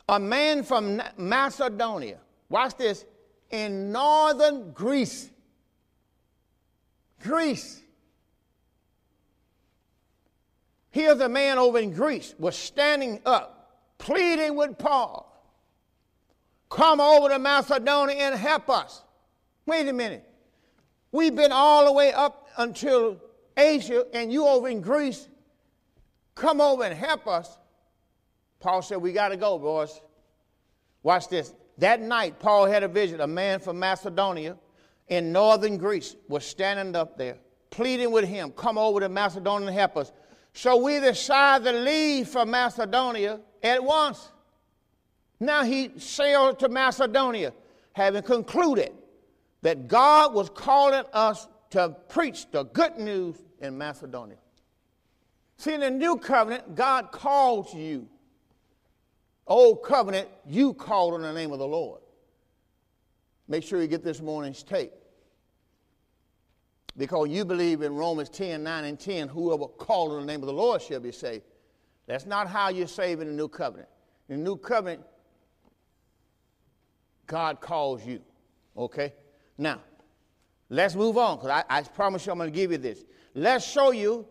[0.09, 3.05] A man from Macedonia, watch this,
[3.51, 5.31] in northern Greece.
[7.23, 7.81] Greece.
[10.91, 15.33] Here's a man over in Greece was standing up, pleading with Paul.
[16.71, 19.03] Come over to Macedonia and help us.
[19.67, 20.25] Wait a minute.
[21.13, 23.21] We've been all the way up until
[23.57, 25.29] Asia, and you over in Greece.
[26.35, 27.59] Come over and help us.
[28.61, 30.01] Paul said, We got to go, boys.
[31.03, 31.55] Watch this.
[31.79, 33.21] That night, Paul had a vision.
[33.21, 34.57] A man from Macedonia
[35.09, 37.39] in northern Greece was standing up there,
[37.71, 40.13] pleading with him, Come over to Macedonia and help us.
[40.53, 44.31] So we decided to leave for Macedonia at once.
[45.39, 47.53] Now he sailed to Macedonia,
[47.93, 48.93] having concluded
[49.63, 54.39] that God was calling us to preach the good news in Macedonia.
[55.59, 58.09] See, in the new covenant, God calls you
[59.47, 62.01] Old covenant, you called on the name of the Lord.
[63.49, 64.93] Make sure you get this morning's tape.
[66.97, 70.47] Because you believe in Romans 10, 9, and 10, whoever called on the name of
[70.47, 71.45] the Lord shall be saved.
[72.07, 73.89] That's not how you're saved in the new covenant.
[74.29, 75.03] In the new covenant,
[77.27, 78.23] God calls you.
[78.77, 79.13] Okay?
[79.59, 79.81] Now,
[80.71, 83.05] let's move on, because I, I promise you I'm going to give you this.
[83.35, 84.27] Let's show you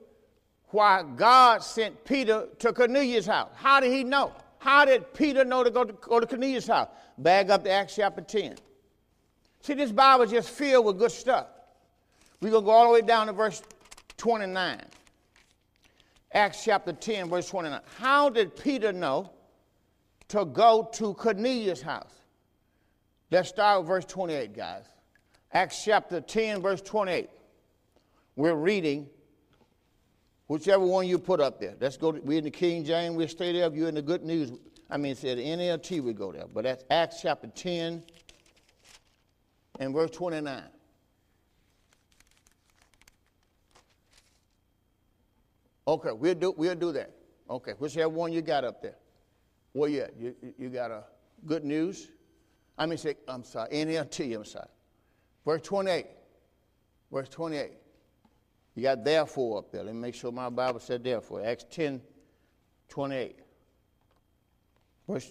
[0.69, 3.51] why God sent Peter to Cornelius' house.
[3.56, 4.34] How did he know?
[4.58, 6.89] How did Peter know to go to, go to Cornelius' house?
[7.19, 8.56] Bag up to Acts chapter 10.
[9.65, 11.47] See, this Bible is just filled with good stuff.
[12.39, 13.63] We're going to go all the way down to verse
[14.17, 14.80] 29.
[16.32, 17.80] Acts chapter 10, verse 29.
[17.97, 19.32] How did Peter know
[20.28, 22.13] to go to Cornelius' house?
[23.32, 24.84] Let's start with verse 28, guys.
[25.51, 27.28] Acts chapter 10, verse 28.
[28.36, 29.10] We're reading
[30.47, 31.73] Whichever one you put up there.
[31.82, 32.12] Let's go.
[32.12, 33.15] To, we're in the King James.
[33.15, 33.65] We'll stay there.
[33.65, 34.51] If you're in the Good News,
[34.91, 36.04] I mean, it's the NLT.
[36.04, 36.45] We go there.
[36.54, 38.04] But that's Acts chapter 10
[39.80, 40.64] and verse 29.
[45.88, 47.12] Okay, we'll do, we'll do that.
[47.50, 48.96] Okay, whichever one you got up there.
[49.74, 51.04] Well, yeah, you, you got a
[51.46, 52.10] good news.
[52.78, 54.68] I mean, say, I'm sorry, NLT, I'm sorry.
[55.46, 56.08] Verse 28.
[57.12, 57.72] Verse 28.
[58.76, 59.84] You got therefore up there.
[59.84, 61.46] Let me make sure my Bible said therefore.
[61.46, 62.02] Acts 10
[62.90, 63.40] 28.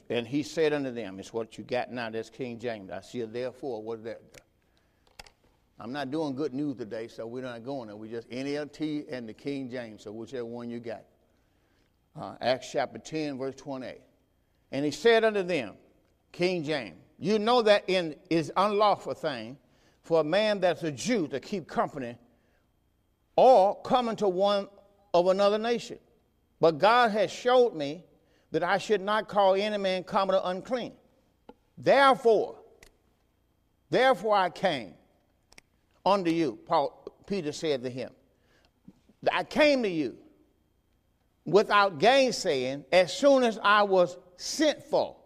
[0.09, 2.11] And he said unto them, It's what you got now.
[2.11, 2.91] That's King James.
[2.91, 3.83] I see therefore.
[3.83, 4.21] What is that?
[5.81, 7.97] I'm not doing good news today, so we're not going there.
[7.97, 11.03] We just NLT and the King James, so whichever one you got.
[12.17, 14.01] Uh, Acts chapter 10, verse 28.
[14.71, 15.75] And he said unto them,
[16.31, 19.57] King James, you know that it is unlawful thing
[20.03, 22.17] for a man that's a Jew to keep company
[23.35, 24.69] or coming to one
[25.13, 25.99] of another nation.
[26.61, 28.05] But God has showed me
[28.55, 30.93] that I should not call any man common or unclean.
[31.77, 32.61] Therefore,
[33.91, 34.95] therefore I came
[36.07, 38.13] unto you, Paul, Peter said to him.
[39.33, 40.17] I came to you
[41.45, 45.17] without gainsaying as soon as I was sent for.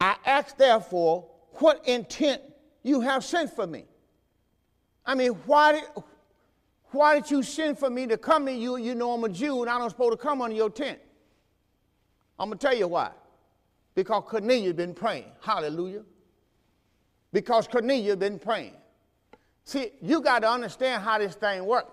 [0.00, 2.42] I ask therefore what intent
[2.84, 3.86] you have sent for me.
[5.04, 6.04] I mean, why did,
[6.92, 8.76] why did you send for me to come to you?
[8.76, 11.00] You know I'm a Jew and I don't supposed to come under your tent.
[12.38, 13.10] I'm going to tell you why.
[13.94, 15.26] Because Cornelius been praying.
[15.40, 16.02] Hallelujah.
[17.32, 18.74] Because Cornelius been praying.
[19.64, 21.90] See, you got to understand how this thing works.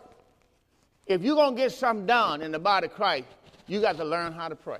[1.07, 3.27] If you're going to get something done in the body of Christ,
[3.67, 4.79] you got to learn how to pray.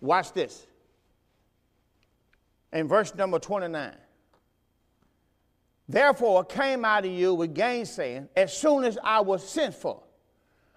[0.00, 0.66] Watch this.
[2.72, 3.94] In verse number 29.
[5.88, 10.02] Therefore came I to you with gainsaying as soon as I was sent for.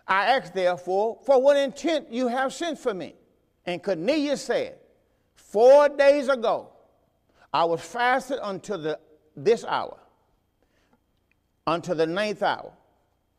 [0.07, 3.15] I asked therefore, for what intent you have sent for me?
[3.67, 4.77] And Cornelius said,
[5.35, 6.71] Four days ago
[7.53, 8.99] I was fasted until the,
[9.35, 9.97] this hour,
[11.67, 12.73] until the ninth hour.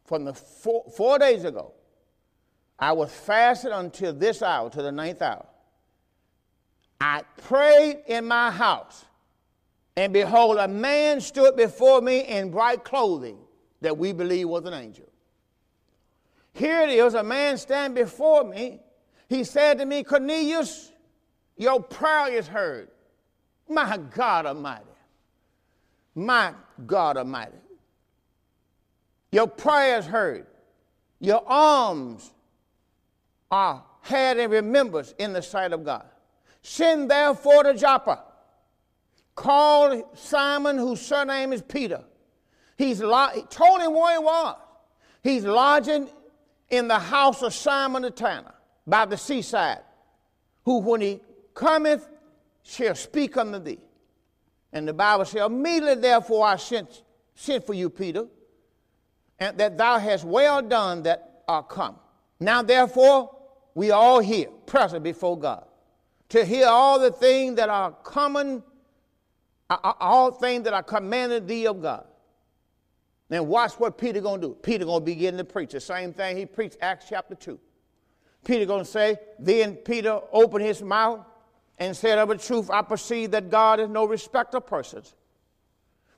[0.05, 1.72] From the four, four days ago,
[2.79, 5.45] I was fasted until this hour, to the ninth hour.
[7.01, 9.05] I prayed in my house
[9.99, 13.37] and behold, a man stood before me in bright clothing
[13.81, 15.09] that we believe was an angel.
[16.53, 18.79] Here it is, a man stand before me.
[19.29, 20.93] He said to me, Cornelius,
[21.57, 22.89] your prayer is heard.
[23.68, 24.85] My God Almighty.
[26.14, 26.55] My
[26.87, 27.59] God Almighty.
[29.31, 30.47] Your prayer is heard.
[31.20, 32.33] Your alms
[33.51, 36.07] are had in remembrance in the sight of God.
[36.62, 38.22] Send therefore to Joppa.
[39.35, 42.03] Call Simon, whose surname is Peter.
[42.76, 44.57] He's lo- told him where he was.
[45.22, 46.09] He's lodging
[46.70, 48.55] in the house of Simon the tanner
[48.89, 49.80] by the seaside,
[50.64, 51.20] who when he
[51.55, 52.09] cometh
[52.62, 53.78] shall speak unto thee.
[54.72, 57.03] And the Bible says, Immediately therefore I sent,
[57.34, 58.26] sent for you, Peter,
[59.39, 61.97] and that thou hast well done that are come.
[62.41, 63.36] Now therefore
[63.74, 65.66] we are all here, present before God,
[66.30, 68.62] to hear all the things that are common,
[69.70, 72.07] all things that are commanded thee of God.
[73.30, 74.55] Now watch what Peter gonna do.
[74.62, 77.59] Peter gonna begin to preach the same thing he preached Acts chapter 2.
[78.45, 81.24] Peter gonna say, then Peter opened his mouth
[81.78, 85.14] and said, Of a truth, I perceive that God is no respecter of persons.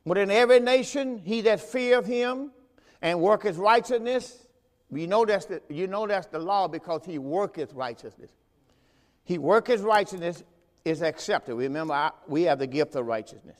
[0.06, 2.52] But in every nation, he that feareth him
[3.02, 4.46] and worketh righteousness,
[4.92, 8.30] you know that's the, you know that's the law because he worketh righteousness.
[9.24, 10.42] He worketh righteousness
[10.84, 11.54] is accepted.
[11.54, 13.58] Remember, I, we have the gift of righteousness.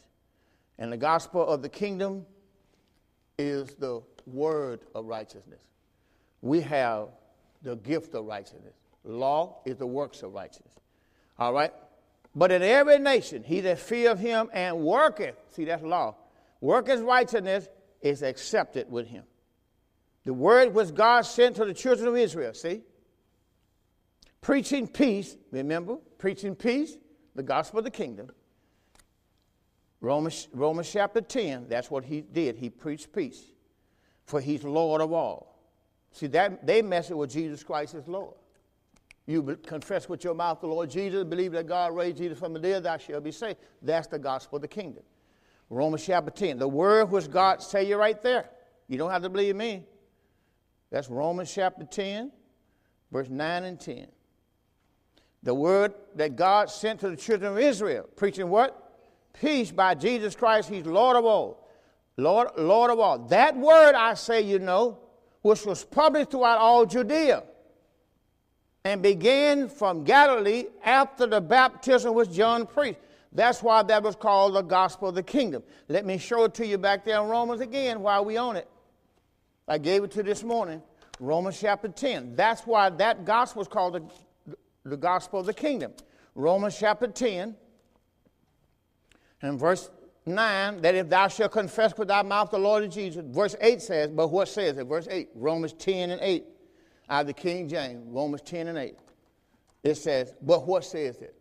[0.78, 2.24] And the gospel of the kingdom
[3.38, 5.60] is the word of righteousness.
[6.40, 7.08] We have
[7.62, 8.74] the gift of righteousness.
[9.04, 10.74] Law is the works of righteousness.
[11.38, 11.72] All right?
[12.34, 16.16] But in every nation, he that feareth him and worketh, see that's law,
[16.60, 17.68] worketh righteousness
[18.00, 19.24] is accepted with him.
[20.24, 22.82] The word was God sent to the children of Israel, see?
[24.40, 25.96] Preaching peace, remember?
[26.18, 26.96] Preaching peace,
[27.34, 28.30] the gospel of the kingdom.
[30.00, 32.56] Romans, Romans chapter 10, that's what he did.
[32.56, 33.42] He preached peace,
[34.24, 35.49] for he's Lord of all.
[36.12, 38.34] See, that they mess it with Jesus Christ as Lord.
[39.26, 42.58] You confess with your mouth the Lord Jesus, believe that God raised Jesus from the
[42.58, 43.58] dead, thou shalt be saved.
[43.80, 45.04] That's the gospel of the kingdom.
[45.68, 46.58] Romans chapter 10.
[46.58, 48.50] The word was God, say you right there.
[48.88, 49.84] You don't have to believe me.
[50.90, 52.32] That's Romans chapter 10,
[53.12, 54.08] verse 9 and 10.
[55.44, 58.76] The word that God sent to the children of Israel, preaching what?
[59.32, 61.68] Peace by Jesus Christ, He's Lord of all.
[62.16, 63.18] Lord, Lord of all.
[63.28, 64.98] That word, I say, you know,
[65.42, 67.42] which was published throughout all Judea
[68.84, 73.00] and began from Galilee after the baptism which John preached.
[73.32, 75.62] That's why that was called the gospel of the kingdom.
[75.88, 78.68] Let me show it to you back there in Romans again while we own it.
[79.68, 80.82] I gave it to this morning,
[81.20, 82.34] Romans chapter 10.
[82.34, 84.10] That's why that gospel is called
[84.46, 85.92] the, the gospel of the kingdom.
[86.34, 87.54] Romans chapter 10
[89.42, 89.90] and verse
[90.30, 94.10] 9 that if thou shalt confess with thy mouth the Lord Jesus, verse 8 says,
[94.10, 94.84] but what says it?
[94.84, 96.44] Verse 8, Romans 10 and 8
[97.08, 98.96] out of the King James, Romans 10 and 8.
[99.82, 101.34] It says, But what says it?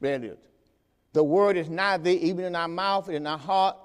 [0.00, 0.38] Read it.
[1.12, 3.76] The word is nigh thee, even in our mouth and in our heart.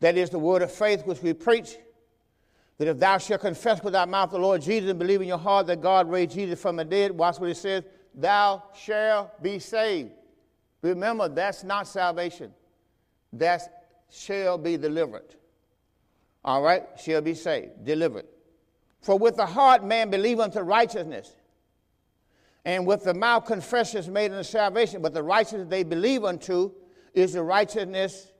[0.00, 1.76] That is the word of faith which we preach.
[2.78, 5.38] That if thou shalt confess with thy mouth the Lord Jesus and believe in your
[5.38, 7.84] heart that God raised Jesus from the dead, watch what it says,
[8.14, 10.10] thou shalt be saved.
[10.82, 12.52] Remember, that's not salvation.
[13.38, 15.34] That shall be delivered.
[16.44, 16.84] All right?
[17.02, 18.26] Shall be saved, delivered.
[19.00, 21.30] For with the heart man believe unto righteousness,
[22.64, 25.02] and with the mouth confession is made unto salvation.
[25.02, 26.72] But the righteousness they believe unto
[27.12, 28.32] is the righteousness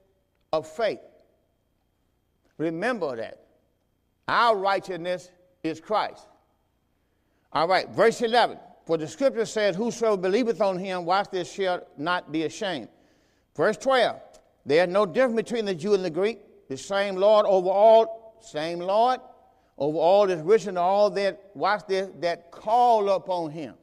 [0.53, 1.01] of faith.
[2.57, 3.41] Remember that.
[4.27, 5.31] Our righteousness
[5.63, 6.27] is Christ.
[7.53, 8.59] All right, verse 11.
[8.87, 12.89] For the scripture says, Whosoever believeth on him, watch this, shall not be ashamed.
[13.55, 14.21] Verse 12.
[14.67, 16.41] There is no difference between the Jew and the Greek.
[16.69, 19.21] The same Lord over all, same Lord
[19.77, 23.75] over all that's rich and all that, watch this, that call upon him.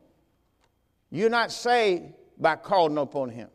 [1.09, 3.49] You're not saved by calling upon him.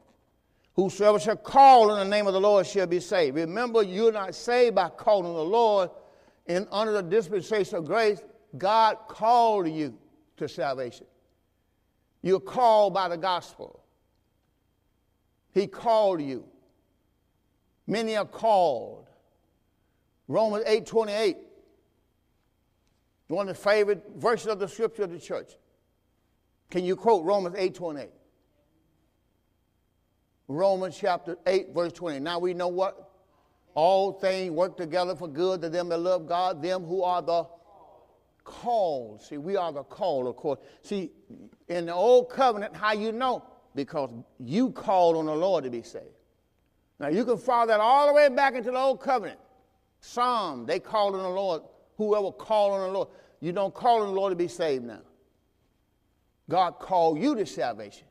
[0.75, 3.37] Whosoever shall call in the name of the Lord shall be saved.
[3.37, 5.91] Remember, you're not saved by calling the Lord.
[6.47, 8.21] And under the dispensation of grace,
[8.57, 9.97] God called you
[10.37, 11.07] to salvation.
[12.23, 13.83] You're called by the gospel.
[15.53, 16.45] He called you.
[17.87, 19.07] Many are called.
[20.29, 21.37] Romans 8 28
[23.29, 25.53] one of the favorite verses of the scripture of the church.
[26.71, 28.09] Can you quote Romans 8 28?
[30.49, 32.21] Romans chapter 8, verse 20.
[32.21, 33.11] Now we know what?
[33.75, 37.47] All things work together for good to them that love God, them who are the
[38.45, 39.23] called.
[39.23, 40.61] See, we are the called, of course.
[40.83, 41.11] See,
[41.69, 43.45] in the old covenant, how you know?
[43.75, 46.07] Because you called on the Lord to be saved.
[46.99, 49.39] Now you can follow that all the way back into the old covenant.
[50.01, 51.63] Psalm, they called on the Lord
[51.97, 53.09] whoever called on the Lord.
[53.41, 55.03] You don't call on the Lord to be saved now.
[56.49, 58.07] God called you to salvation.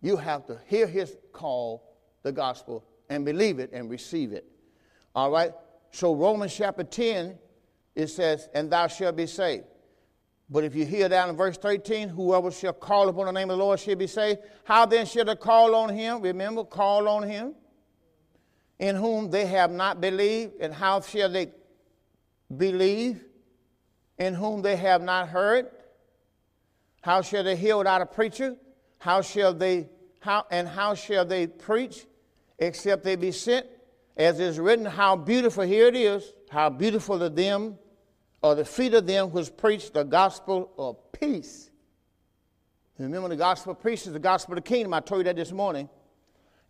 [0.00, 4.44] You have to hear his call, the gospel, and believe it and receive it.
[5.14, 5.52] All right?
[5.92, 7.38] So, Romans chapter 10,
[7.94, 9.64] it says, And thou shalt be saved.
[10.52, 13.56] But if you hear down in verse 13, whoever shall call upon the name of
[13.56, 14.40] the Lord shall be saved.
[14.64, 16.20] How then shall they call on him?
[16.20, 17.54] Remember, call on him.
[18.78, 20.60] In whom they have not believed.
[20.60, 21.52] And how shall they
[22.54, 23.24] believe?
[24.18, 25.70] In whom they have not heard.
[27.00, 28.54] How shall they hear without a preacher?
[28.98, 29.88] How shall they
[30.20, 32.04] how and how shall they preach
[32.58, 33.66] except they be sent?
[34.18, 37.78] As is written, how beautiful here it is, how beautiful to them
[38.42, 41.70] or the feet of them which preach the gospel of peace.
[42.98, 44.92] Remember, the gospel is the gospel of the kingdom.
[44.94, 45.88] I told you that this morning.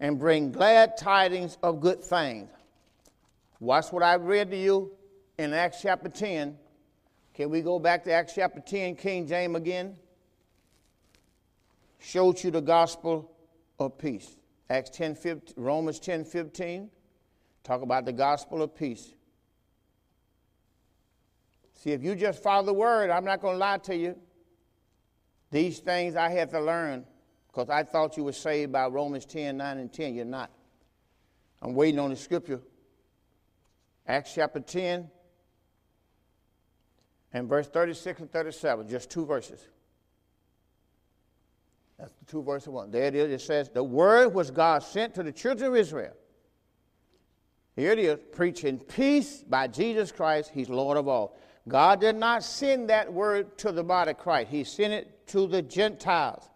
[0.00, 2.48] And bring glad tidings of good things.
[3.60, 4.92] Watch what I read to you
[5.38, 6.58] in Acts chapter 10.
[7.34, 9.96] Can we go back to Acts chapter 10, King James again?
[12.00, 13.30] Showed you the gospel
[13.78, 14.36] of peace.
[14.68, 16.90] Acts 10, 15, Romans 10, 15.
[17.62, 19.12] Talk about the gospel of peace.
[21.82, 24.16] See, if you just follow the word, I'm not going to lie to you.
[25.50, 27.04] These things I had to learn
[27.48, 30.14] because I thought you were saved by Romans 10, 9, and 10.
[30.14, 30.52] You're not.
[31.60, 32.60] I'm waiting on the scripture.
[34.06, 35.10] Acts chapter 10
[37.32, 39.66] and verse 36 and 37, just two verses.
[41.98, 42.92] That's the two verses one.
[42.92, 43.42] There it is.
[43.42, 46.14] It says, The word was God sent to the children of Israel.
[47.74, 51.36] Here it is, preaching peace by Jesus Christ, He's Lord of all.
[51.68, 55.46] God did not send that word to the body of Christ, He sent it to
[55.46, 56.48] the Gentiles.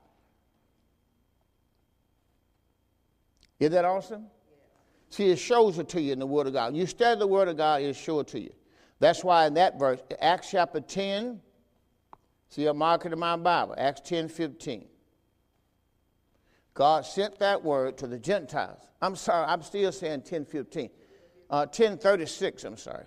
[3.58, 4.26] Is that awesome?
[5.08, 6.74] See, it shows it to you in the Word of God.
[6.74, 8.52] You study the Word of God, it'll show it to you.
[8.98, 11.40] That's why in that verse, Acts chapter 10,
[12.48, 14.86] see, I'm marking in my Bible, Acts 10 15.
[16.74, 18.82] God sent that word to the Gentiles.
[19.00, 20.90] I'm sorry, I'm still saying 10 15.
[21.48, 23.04] Uh, 1036, I'm sorry.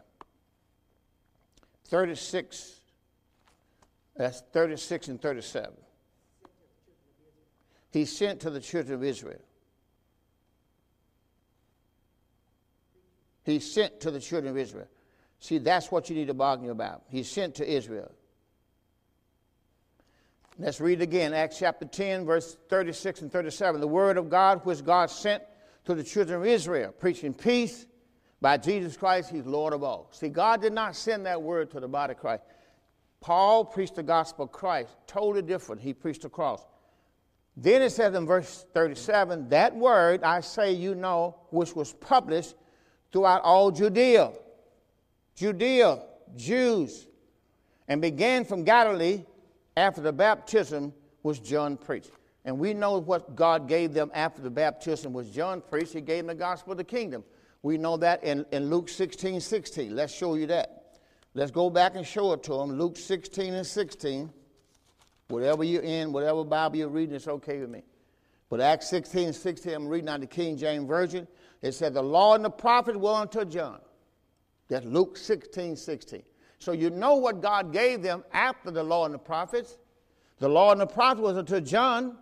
[1.90, 2.82] 36,
[4.16, 5.72] that's 36 and 37.
[7.92, 9.42] He sent to the children of Israel.
[13.44, 14.88] He sent to the children of Israel.
[15.40, 17.04] See, that's what you need to bargain about.
[17.08, 18.12] He sent to Israel.
[20.60, 23.80] Let's read again, Acts chapter 10, verse 36 and 37.
[23.80, 25.42] The word of God which God sent
[25.86, 27.86] to the children of Israel, preaching peace
[28.42, 30.10] by Jesus Christ, he's Lord of all.
[30.12, 32.44] See, God did not send that word to the body of Christ.
[33.22, 35.82] Paul preached the gospel of Christ, totally different.
[35.82, 36.66] He preached the cross.
[37.58, 42.56] Then it says in verse 37 that word I say you know, which was published
[43.12, 44.32] throughout all Judea,
[45.36, 46.04] Judea,
[46.38, 47.08] Jews,
[47.90, 49.26] and began from Galilee
[49.76, 52.12] after the baptism was John preached.
[52.46, 55.94] And we know what God gave them after the baptism was John preached.
[55.94, 57.24] He gave them the gospel of the kingdom.
[57.62, 59.96] We know that in, in Luke 16 16.
[59.96, 60.98] Let's show you that.
[61.34, 62.78] Let's go back and show it to them.
[62.78, 64.32] Luke 16 and 16.
[65.28, 67.84] Whatever you're in, whatever Bible you're reading, it's okay with me.
[68.50, 71.28] But Acts 16 16, I'm reading out the King James Version.
[71.62, 73.80] It said, The law and the prophet were unto John.
[74.70, 76.24] That's Luke 16 16.
[76.58, 79.78] So you know what God gave them after the law and the prophets.
[80.40, 82.18] The law and the prophets was unto John.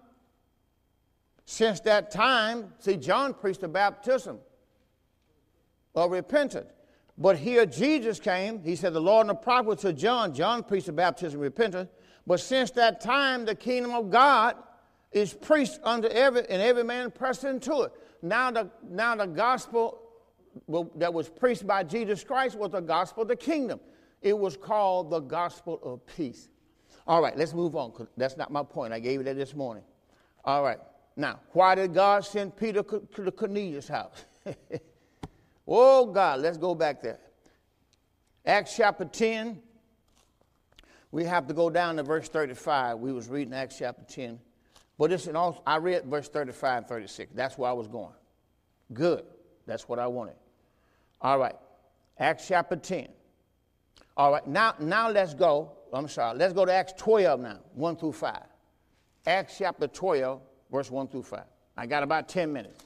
[1.46, 4.40] Since that time, see, John preached the baptism
[5.98, 6.68] or repentant.
[7.18, 8.62] But here Jesus came.
[8.64, 10.34] He said, The Lord and the prophet to John.
[10.34, 11.90] John preached the baptism of repentance.
[12.28, 14.56] But since that time, the kingdom of God
[15.12, 17.92] is preached unto every, and every man pressed into it.
[18.22, 20.00] Now the, now the gospel
[20.96, 23.80] that was preached by Jesus Christ was the gospel of the kingdom.
[24.22, 26.50] It was called the gospel of peace.
[27.08, 28.94] All right, let's move on because that's not my point.
[28.94, 29.84] I gave you that this morning.
[30.46, 30.80] All right.
[31.16, 34.26] Now, why did God send Peter to the Cornelius house?
[35.68, 37.20] Oh, God, let's go back there.
[38.46, 39.62] Acts chapter 10.
[41.12, 43.00] We have to go down to verse 35.
[43.00, 44.40] We was reading Acts chapter 10.
[44.98, 47.34] But it's also, I read verse 35 and 36.
[47.36, 48.14] That's where I was going.
[48.94, 49.24] Good.
[49.66, 50.36] That's what I wanted.
[51.22, 51.56] All right.
[52.18, 53.10] Acts chapter 10.
[54.16, 54.48] All right.
[54.48, 55.74] Now, now let's go.
[55.94, 56.38] I'm sorry.
[56.38, 58.40] Let's go to Acts 12 now, 1 through 5.
[59.26, 60.42] Acts chapter 12,
[60.72, 61.44] verse 1 through 5.
[61.76, 62.86] I got about 10 minutes.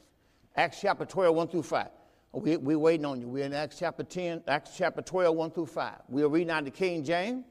[0.55, 1.87] Acts chapter 12, 1 through 5.
[2.33, 3.27] We, we're waiting on you.
[3.27, 5.93] We're in Acts chapter 10, Acts chapter 12, 1 through 5.
[6.07, 7.43] We're reading out the King James.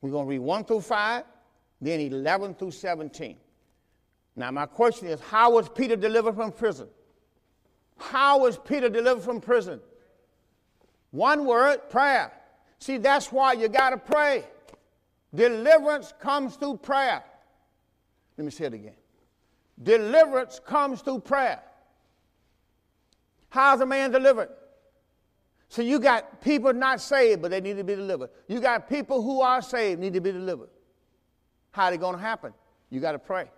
[0.00, 1.24] We're going to read 1 through 5,
[1.80, 3.36] then 11 through 17.
[4.36, 6.88] Now, my question is how was Peter delivered from prison?
[7.98, 9.80] How was Peter delivered from prison?
[11.10, 12.32] One word prayer.
[12.78, 14.44] See, that's why you got to pray.
[15.34, 17.22] Deliverance comes through prayer.
[18.36, 18.94] Let me say it again.
[19.82, 21.60] Deliverance comes through prayer.
[23.48, 24.50] How's a man delivered?
[25.68, 28.30] So you got people not saved, but they need to be delivered.
[28.46, 30.70] You got people who are saved, need to be delivered.
[31.70, 32.54] How they going to happen?
[32.90, 33.50] You got to pray.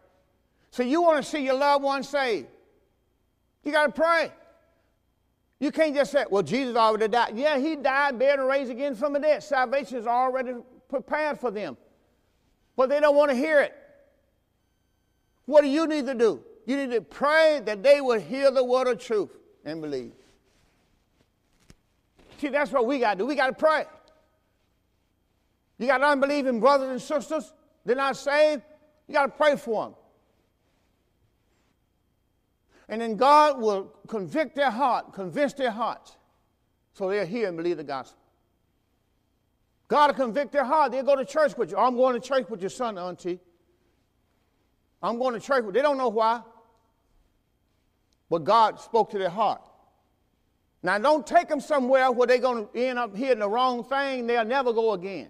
[0.70, 2.49] So you want to see your loved one saved.
[3.62, 4.32] You got to pray.
[5.61, 7.36] You can't just say, well, Jesus already died.
[7.36, 9.43] Yeah, he died, buried, and raised again from the dead.
[9.43, 10.55] Salvation is already
[10.88, 11.76] prepared for them.
[12.76, 13.74] But they don't want to hear it.
[15.45, 16.43] What do you need to do?
[16.66, 19.30] You need to pray that they will hear the word of truth
[19.64, 20.12] and believe.
[22.38, 23.26] See, that's what we got to do.
[23.26, 23.84] We got to pray.
[25.78, 27.52] You got unbelieving brothers and sisters,
[27.84, 28.62] they're not saved.
[29.08, 29.94] You got to pray for them.
[32.88, 36.16] And then God will convict their heart, convince their hearts,
[36.92, 38.18] so they'll hear and believe the gospel.
[39.88, 40.92] God will convict their heart.
[40.92, 41.76] They'll go to church with you.
[41.76, 43.40] I'm going to church with your son, auntie.
[45.02, 46.42] I'm going to church with They don't know why.
[48.30, 49.60] But God spoke to their heart.
[50.82, 54.26] Now, don't take them somewhere where they're going to end up hearing the wrong thing.
[54.26, 55.28] They'll never go again.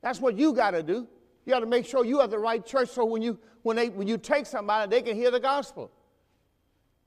[0.00, 1.06] That's what you got to do.
[1.44, 3.88] You got to make sure you have the right church so when you, when, they,
[3.90, 5.90] when you take somebody, they can hear the gospel.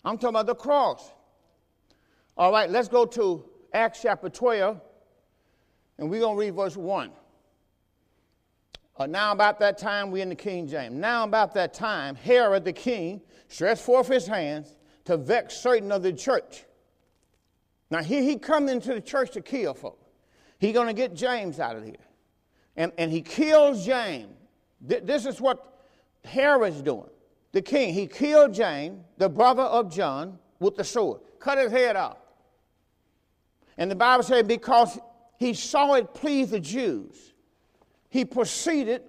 [0.03, 1.11] I'm talking about the cross.
[2.38, 4.80] All right, let's go to Acts chapter 12,
[5.97, 7.09] and we're going to read verse 1.
[8.97, 10.95] Uh, now, about that time, we in the King James.
[10.95, 14.76] Now, about that time, Herod the king stretched forth his hands
[15.06, 16.66] to vex certain of the church.
[17.89, 20.01] Now, here he come into the church to kill folk.
[20.60, 21.95] He going to get James out of here.
[22.76, 24.34] And, and he kills James.
[24.88, 25.80] Th- this is what
[26.24, 27.10] Herod's doing
[27.56, 31.95] the king, he killed James, the brother of John, with the sword, cut his head
[31.95, 32.18] off.
[33.78, 34.99] And the Bible said, because
[35.38, 37.34] he saw it please the Jews,
[38.10, 39.03] he proceeded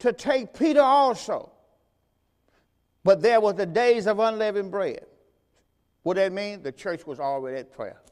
[0.00, 1.52] to take Peter also.
[3.08, 5.06] But there was the days of unleavened bread.
[6.02, 6.62] What that mean?
[6.62, 8.02] The church was already at prayer.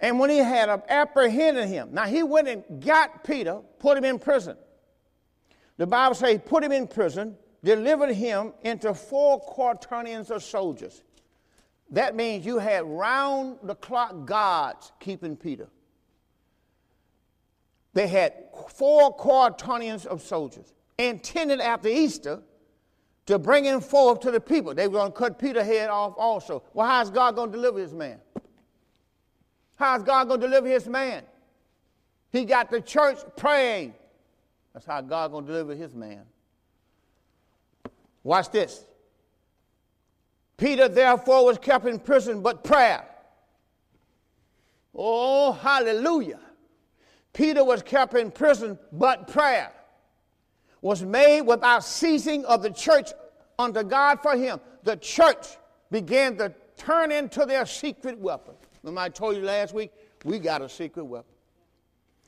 [0.00, 4.18] And when he had apprehended him, now he went and got Peter, put him in
[4.18, 4.56] prison.
[5.76, 11.04] The Bible says he put him in prison delivered him into four quaternions of soldiers.
[11.90, 15.68] That means you had round the clock guards keeping Peter.
[17.92, 18.34] They had
[18.68, 22.42] four quaternions of soldiers intended after Easter
[23.28, 24.74] to bring him forth to the people.
[24.74, 26.62] They were going to cut Peter's head off also.
[26.72, 28.18] Well, how's God going to deliver his man?
[29.76, 31.24] How's God going to deliver his man?
[32.32, 33.92] He got the church praying.
[34.72, 36.22] That's how God going to deliver his man.
[38.22, 38.82] Watch this.
[40.56, 43.06] Peter therefore was kept in prison, but prayer.
[44.94, 46.40] Oh, hallelujah.
[47.34, 49.70] Peter was kept in prison, but prayer
[50.80, 53.10] was made without ceasing of the church
[53.58, 54.60] unto God for him.
[54.84, 55.46] The church
[55.90, 58.54] began to turn into their secret weapon.
[58.82, 59.90] Remember, I told you last week,
[60.24, 61.32] we got a secret weapon.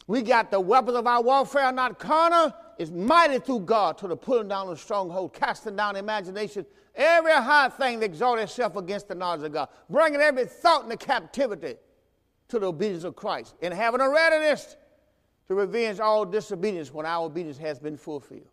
[0.06, 4.16] We got the weapons of our warfare, not carnal, is mighty through God to the
[4.16, 9.14] pulling down of stronghold, casting down imagination, every high thing that exalts itself against the
[9.14, 11.76] knowledge of God, bringing every thought into captivity
[12.48, 14.76] to the obedience of Christ, and having a readiness
[15.50, 18.46] to revenge all disobedience when our obedience has been fulfilled.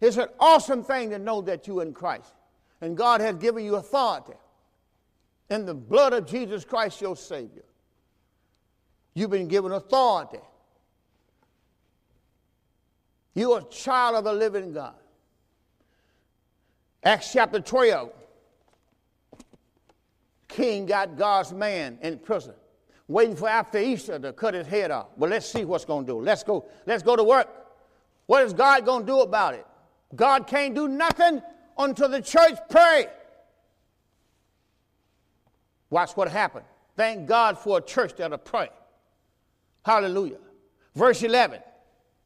[0.00, 2.32] It's an awesome thing to know that you're in Christ,
[2.80, 4.32] and God has given you authority
[5.50, 7.66] in the blood of Jesus Christ, your Savior.
[9.12, 10.40] You've been given authority
[13.34, 14.94] you're a child of the living God.
[17.02, 18.10] Acts chapter 12.
[20.48, 22.54] King got God's man in prison,
[23.08, 25.08] waiting for after Easter to cut his head off.
[25.18, 26.20] But let's see what's going to do.
[26.20, 27.48] Let's go, let's go to work.
[28.26, 29.66] What is God going to do about it?
[30.14, 31.42] God can't do nothing
[31.76, 33.06] until the church pray.
[35.90, 36.64] Watch what happened.
[36.96, 38.68] Thank God for a church that'll pray.
[39.84, 40.38] Hallelujah.
[40.94, 41.60] Verse 11.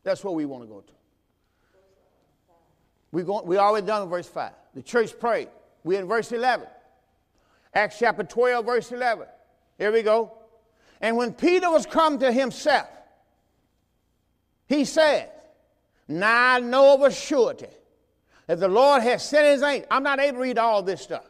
[0.04, 0.92] That's what we want to go to.
[3.10, 4.52] We, go, we already done verse 5.
[4.74, 5.48] The church prayed.
[5.82, 6.66] We're in verse 11.
[7.74, 9.26] Acts chapter 12, verse 11.
[9.78, 10.37] Here we go.
[11.00, 12.88] And when Peter was come to himself,
[14.66, 15.30] he said,
[16.08, 17.68] Now I know of a surety
[18.46, 19.86] that the Lord has sent his angel.
[19.90, 21.24] I'm not able to read all this stuff.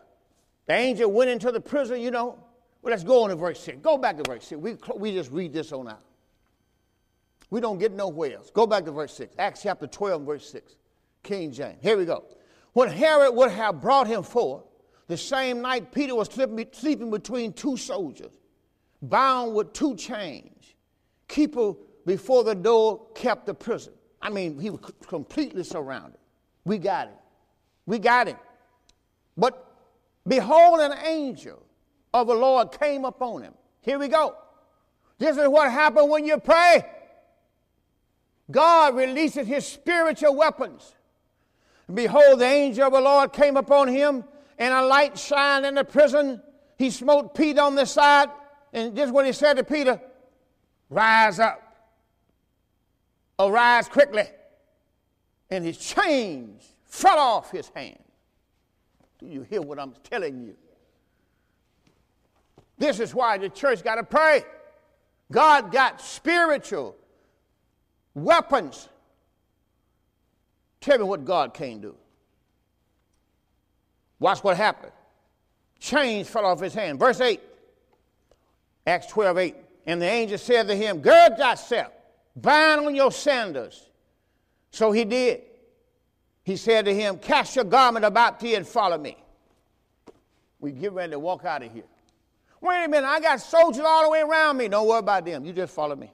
[0.66, 2.38] The angel went into the prison, you know.
[2.82, 3.78] Well, let's go on to verse 6.
[3.82, 4.60] Go back to verse 6.
[4.60, 6.02] We, we just read this on out.
[7.50, 8.50] We don't get nowhere else.
[8.50, 9.34] Go back to verse 6.
[9.38, 10.76] Acts chapter 12, verse 6.
[11.22, 11.78] King James.
[11.80, 12.24] Here we go.
[12.72, 14.64] When Herod would have brought him forth,
[15.08, 18.32] the same night Peter was sleeping between two soldiers,
[19.02, 20.74] bound with two chains.
[21.28, 21.74] Keeper
[22.06, 23.92] before the door kept the prison.
[24.20, 26.18] I mean, he was completely surrounded.
[26.64, 27.16] We got him.
[27.86, 28.36] We got him.
[29.36, 29.64] But
[30.26, 31.62] behold, an angel
[32.12, 33.54] of the Lord came upon him.
[33.80, 34.34] Here we go.
[35.18, 36.84] This is what happened when you pray.
[38.50, 40.94] God releases his spiritual weapons.
[41.92, 44.24] behold, the angel of the Lord came upon him,
[44.58, 46.42] and a light shined in the prison.
[46.78, 48.28] He smote Peter on the side,
[48.72, 50.00] and this is what he said to Peter
[50.90, 51.62] Rise up,
[53.38, 54.24] arise quickly.
[55.50, 58.02] And his chains fell off his hand.
[59.18, 60.56] Do you hear what I'm telling you?
[62.78, 64.44] This is why the church got to pray.
[65.30, 66.96] God got spiritual
[68.14, 68.88] weapons.
[70.80, 71.96] Tell me what God can do.
[74.20, 74.92] Watch what happened.
[75.80, 76.98] Chains fell off his hand.
[76.98, 77.40] Verse 8,
[78.88, 79.56] Acts 12 8.
[79.86, 81.92] And the angel said to him, Gird thyself,
[82.34, 83.88] bind on your sandals.
[84.70, 85.42] So he did.
[86.42, 89.16] He said to him, Cast your garment about thee and follow me.
[90.58, 91.84] We get ready to walk out of here.
[92.60, 94.68] Wait a minute, I got soldiers all the way around me.
[94.68, 95.44] Don't worry about them.
[95.44, 96.10] You just follow me.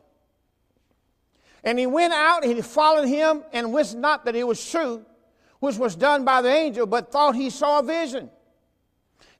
[1.62, 5.07] And he went out and he followed him and wist not that it was true,
[5.61, 8.29] which was done by the angel, but thought he saw a vision.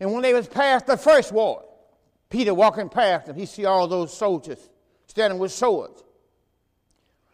[0.01, 1.65] And when they was past the first ward,
[2.31, 4.69] Peter walking past them, he see all those soldiers
[5.07, 6.03] standing with swords.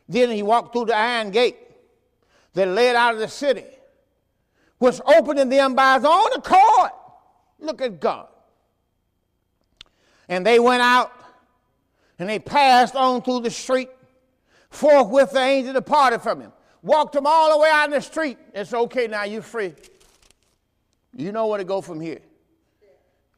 [0.08, 1.56] Then he walked through the iron gate
[2.54, 3.64] that led out of the city,
[4.78, 6.90] was opening them by his own accord.
[7.58, 8.28] Look at God.
[10.28, 11.12] And they went out
[12.18, 13.88] and they passed on through the street
[14.70, 16.52] Forthwith the angel departed from him.
[16.82, 18.38] Walked him all the way out in the street.
[18.54, 19.74] It's okay now, you're free.
[21.14, 22.20] You know where to go from here.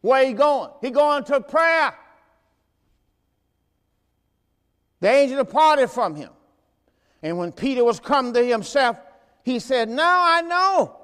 [0.03, 0.71] Where he going?
[0.81, 1.95] He going to prayer.
[5.01, 6.31] The angel departed from him.
[7.23, 8.99] And when Peter was come to himself,
[9.45, 10.97] he said, Now I know.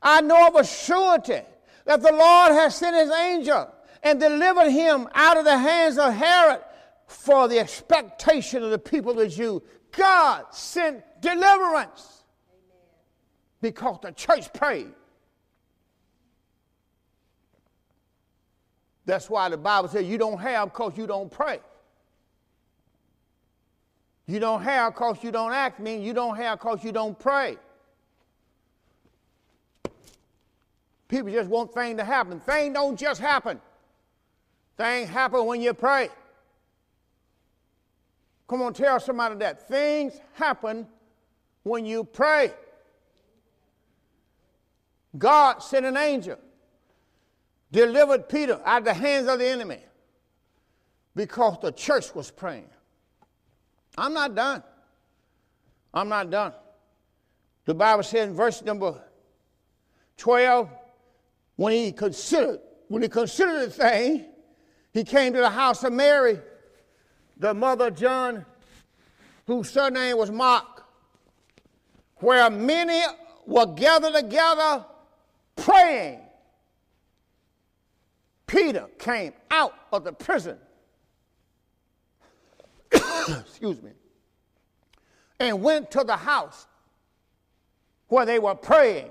[0.00, 1.40] I know of a surety
[1.86, 6.12] that the Lord has sent his angel and delivered him out of the hands of
[6.12, 6.60] Herod
[7.06, 9.62] for the expectation of the people of the Jew.
[9.92, 12.24] God sent deliverance
[13.62, 14.92] because the church prayed.
[19.06, 21.60] That's why the Bible says you don't have because you don't pray.
[24.26, 27.58] You don't have because you don't act, mean you don't have because you don't pray.
[31.08, 32.40] People just want things to happen.
[32.40, 33.60] Things don't just happen.
[34.76, 36.08] Things happen when you pray.
[38.48, 39.68] Come on, tell somebody that.
[39.68, 40.86] Things happen
[41.62, 42.52] when you pray.
[45.16, 46.38] God sent an angel,
[47.74, 49.80] delivered Peter out of the hands of the enemy
[51.16, 52.68] because the church was praying.
[53.98, 54.62] I'm not done.
[55.92, 56.52] I'm not done.
[57.64, 59.02] The Bible says in verse number
[60.18, 60.70] 12,
[61.56, 64.26] when he considered, when he considered the thing,
[64.92, 66.38] he came to the house of Mary
[67.36, 68.46] the mother of John,
[69.48, 70.84] whose surname was Mark,
[72.18, 73.02] where many
[73.44, 74.84] were gathered together
[75.56, 76.20] praying.
[78.46, 80.58] Peter came out of the prison.
[82.92, 83.90] Excuse me.
[85.40, 86.66] And went to the house
[88.08, 89.10] where they were praying.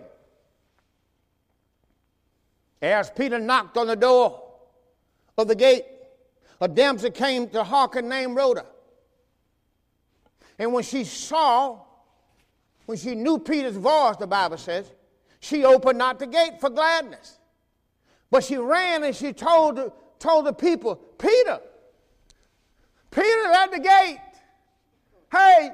[2.81, 4.43] As Peter knocked on the door
[5.37, 5.85] of the gate,
[6.61, 8.65] a damsel came to hearken named Rhoda.
[10.59, 11.79] And when she saw,
[12.85, 14.91] when she knew Peter's voice, the Bible says,
[15.39, 17.39] she opened not the gate for gladness.
[18.33, 21.59] But she ran and she told, told the people, Peter,
[23.11, 24.17] Peter's at the gate.
[25.31, 25.69] Hey,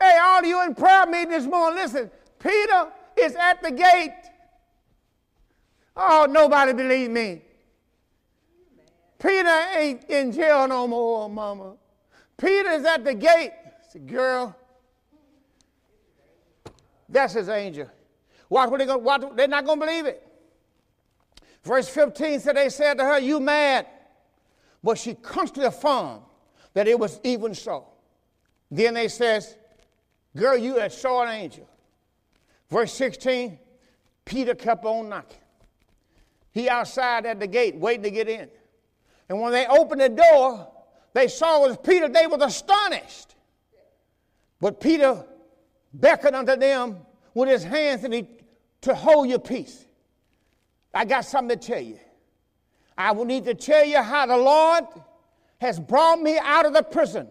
[0.00, 4.14] hey, all of you in prayer meeting this morning, listen, Peter is at the gate.
[5.96, 7.42] Oh, nobody believe me.
[9.18, 11.74] Peter ain't in jail no more, mama.
[12.36, 13.50] Peter's at the gate.
[13.90, 14.54] Said, girl,
[17.08, 17.90] that's his angel.
[18.48, 20.28] Watch what they they're not going to believe it.
[21.64, 23.86] Verse 15 said, They said to her, You mad.
[24.82, 26.22] But she constantly affirmed
[26.74, 27.86] that it was even so.
[28.70, 29.56] Then they says,
[30.36, 31.68] Girl, you had saw an angel.
[32.70, 33.58] Verse 16,
[34.24, 35.38] Peter kept on knocking.
[36.52, 38.48] He outside at the gate waiting to get in.
[39.28, 40.68] And when they opened the door,
[41.14, 42.08] they saw it was Peter.
[42.08, 43.34] They were astonished.
[44.60, 45.24] But Peter
[45.92, 46.98] beckoned unto them
[47.34, 48.26] with his hands and he,
[48.82, 49.86] to hold your peace.
[50.94, 51.98] I got something to tell you.
[52.96, 54.84] I will need to tell you how the Lord
[55.60, 57.28] has brought me out of the prison.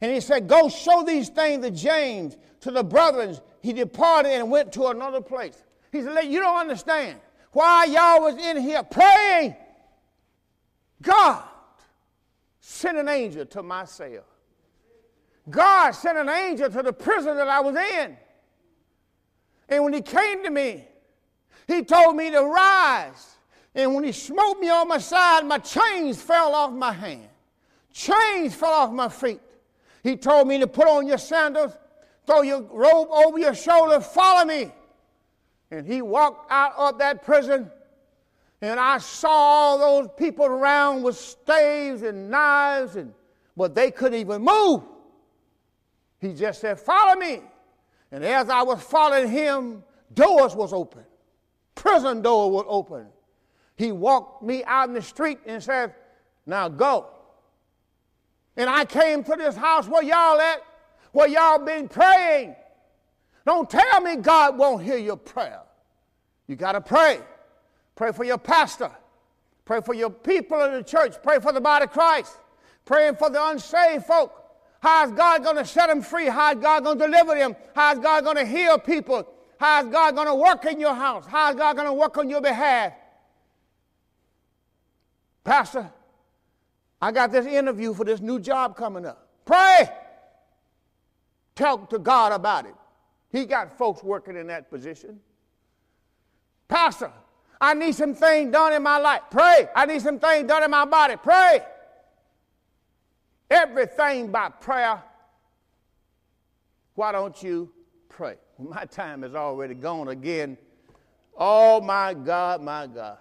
[0.00, 3.36] And he said, Go show these things to James, to the brethren.
[3.60, 5.62] He departed and went to another place.
[5.92, 7.20] He said, You don't understand.
[7.52, 9.56] why y'all was in here praying,
[11.02, 11.44] God
[12.60, 14.24] sent an angel to my cell.
[15.48, 18.16] God sent an angel to the prison that I was in.
[19.68, 20.87] And when he came to me,
[21.68, 23.36] he told me to rise.
[23.74, 27.28] And when he smote me on my side, my chains fell off my hand.
[27.92, 29.40] Chains fell off my feet.
[30.02, 31.76] He told me to put on your sandals,
[32.26, 34.72] throw your robe over your shoulder, follow me.
[35.70, 37.70] And he walked out of that prison,
[38.62, 43.12] and I saw all those people around with staves and knives, and
[43.56, 44.84] but they couldn't even move.
[46.20, 47.42] He just said, Follow me.
[48.10, 49.82] And as I was following him,
[50.14, 51.04] doors was open.
[51.78, 53.06] Prison door would open.
[53.76, 55.94] He walked me out in the street and said,
[56.44, 57.06] Now go.
[58.56, 60.60] And I came to this house where y'all at,
[61.12, 62.56] where y'all been praying.
[63.46, 65.62] Don't tell me God won't hear your prayer.
[66.48, 67.20] You got to pray.
[67.94, 68.90] Pray for your pastor.
[69.64, 71.14] Pray for your people in the church.
[71.22, 72.36] Pray for the body of Christ.
[72.84, 74.32] Praying for the unsaved folk.
[74.80, 76.26] How is God going to set them free?
[76.26, 77.54] How is God going to deliver them?
[77.76, 79.28] How is God going to heal people?
[79.58, 81.26] How is God going to work in your house?
[81.26, 82.92] How is God going to work on your behalf?
[85.42, 85.90] Pastor,
[87.02, 89.28] I got this interview for this new job coming up.
[89.44, 89.88] Pray.
[91.56, 92.74] Talk to God about it.
[93.30, 95.20] He got folks working in that position.
[96.68, 97.10] Pastor,
[97.60, 99.22] I need some things done in my life.
[99.30, 99.68] Pray.
[99.74, 101.16] I need some things done in my body.
[101.16, 101.60] Pray.
[103.50, 105.02] Everything by prayer.
[106.94, 107.72] Why don't you
[108.08, 108.36] pray?
[108.58, 110.58] My time is already gone again.
[111.36, 113.18] Oh, my God, my God.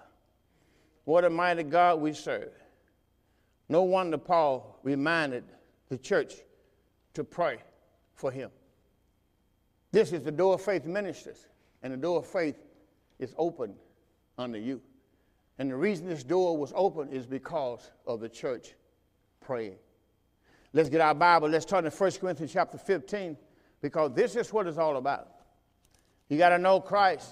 [1.06, 2.52] What a mighty God we serve.
[3.70, 5.44] No wonder Paul reminded
[5.90, 6.34] the church
[7.14, 7.60] to pray
[8.16, 8.50] for him.
[9.92, 11.48] This is the door of faith ministers,
[11.84, 12.56] and the door of faith
[13.20, 13.76] is open
[14.38, 14.82] unto you.
[15.60, 18.74] And the reason this door was open is because of the church
[19.40, 19.78] praying.
[20.74, 21.50] Let's get our Bible.
[21.50, 23.38] Let's turn to 1 Corinthians chapter 15
[23.82, 25.30] because this is what it's all about.
[26.30, 27.32] You got to know Christ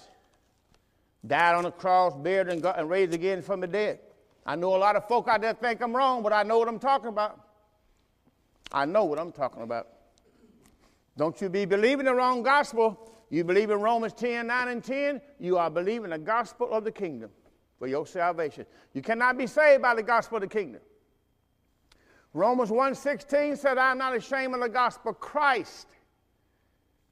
[1.26, 4.00] died on the cross, buried, and, got, and raised again from the dead.
[4.46, 6.68] I know a lot of folk out there think I'm wrong, but I know what
[6.68, 7.41] I'm talking about.
[8.72, 9.88] I know what I'm talking about.
[11.18, 13.12] Don't you be believing the wrong gospel.
[13.30, 16.91] You believe in Romans 10, 9, and 10, you are believing the gospel of the
[16.91, 17.32] kingdom
[17.80, 18.66] for your salvation.
[18.93, 20.82] You cannot be saved by the gospel of the kingdom.
[22.34, 25.88] Romans 1:16 said, I'm not ashamed of the gospel Christ.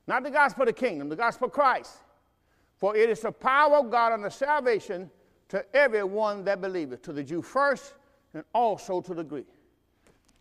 [0.07, 1.97] Not the gospel of the kingdom, the gospel of Christ.
[2.77, 5.09] For it is the power of God unto salvation
[5.49, 7.93] to everyone that believeth, to the Jew first
[8.33, 9.47] and also to the Greek.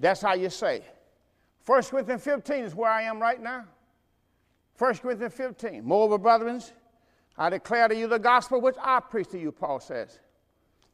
[0.00, 0.82] That's how you say.
[1.64, 3.64] 1 Corinthians 15 is where I am right now.
[4.78, 5.84] 1 Corinthians 15.
[5.84, 6.60] Moreover, brethren,
[7.38, 10.18] I declare to you the gospel which I preach to you, Paul says,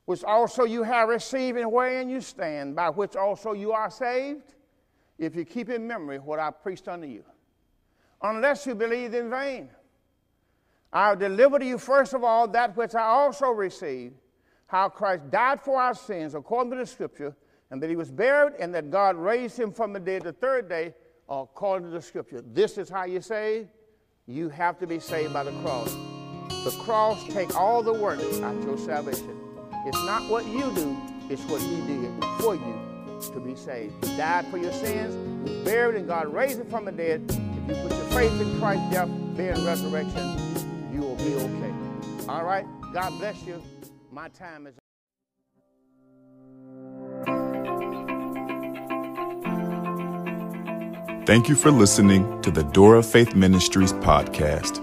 [0.04, 4.54] which also you have received and wherein you stand, by which also you are saved,
[5.18, 7.24] if you keep in memory what I preached unto you.
[8.22, 9.70] Unless you believe in vain.
[10.92, 14.14] I will deliver to you first of all that which I also received,
[14.66, 17.36] how Christ died for our sins according to the scripture,
[17.70, 20.68] and that he was buried, and that God raised him from the dead the third
[20.68, 20.94] day
[21.28, 22.42] according to the scripture.
[22.52, 23.68] This is how you say
[24.26, 25.92] you have to be saved by the cross.
[26.64, 29.38] The cross take all the work out your salvation.
[29.86, 30.96] It's not what you do,
[31.30, 33.92] it's what he did for you to be saved.
[34.04, 35.14] He died for your sins,
[35.48, 37.47] was buried, and God raised him from the dead.
[37.68, 41.74] You put your faith in Christ's death, burial, resurrection, you will be okay.
[42.26, 42.64] All right?
[42.94, 43.62] God bless you.
[44.10, 44.74] My time is
[51.26, 54.82] Thank you for listening to the Door of Faith Ministries podcast.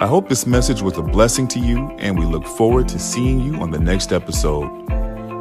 [0.00, 3.40] I hope this message was a blessing to you, and we look forward to seeing
[3.40, 4.70] you on the next episode.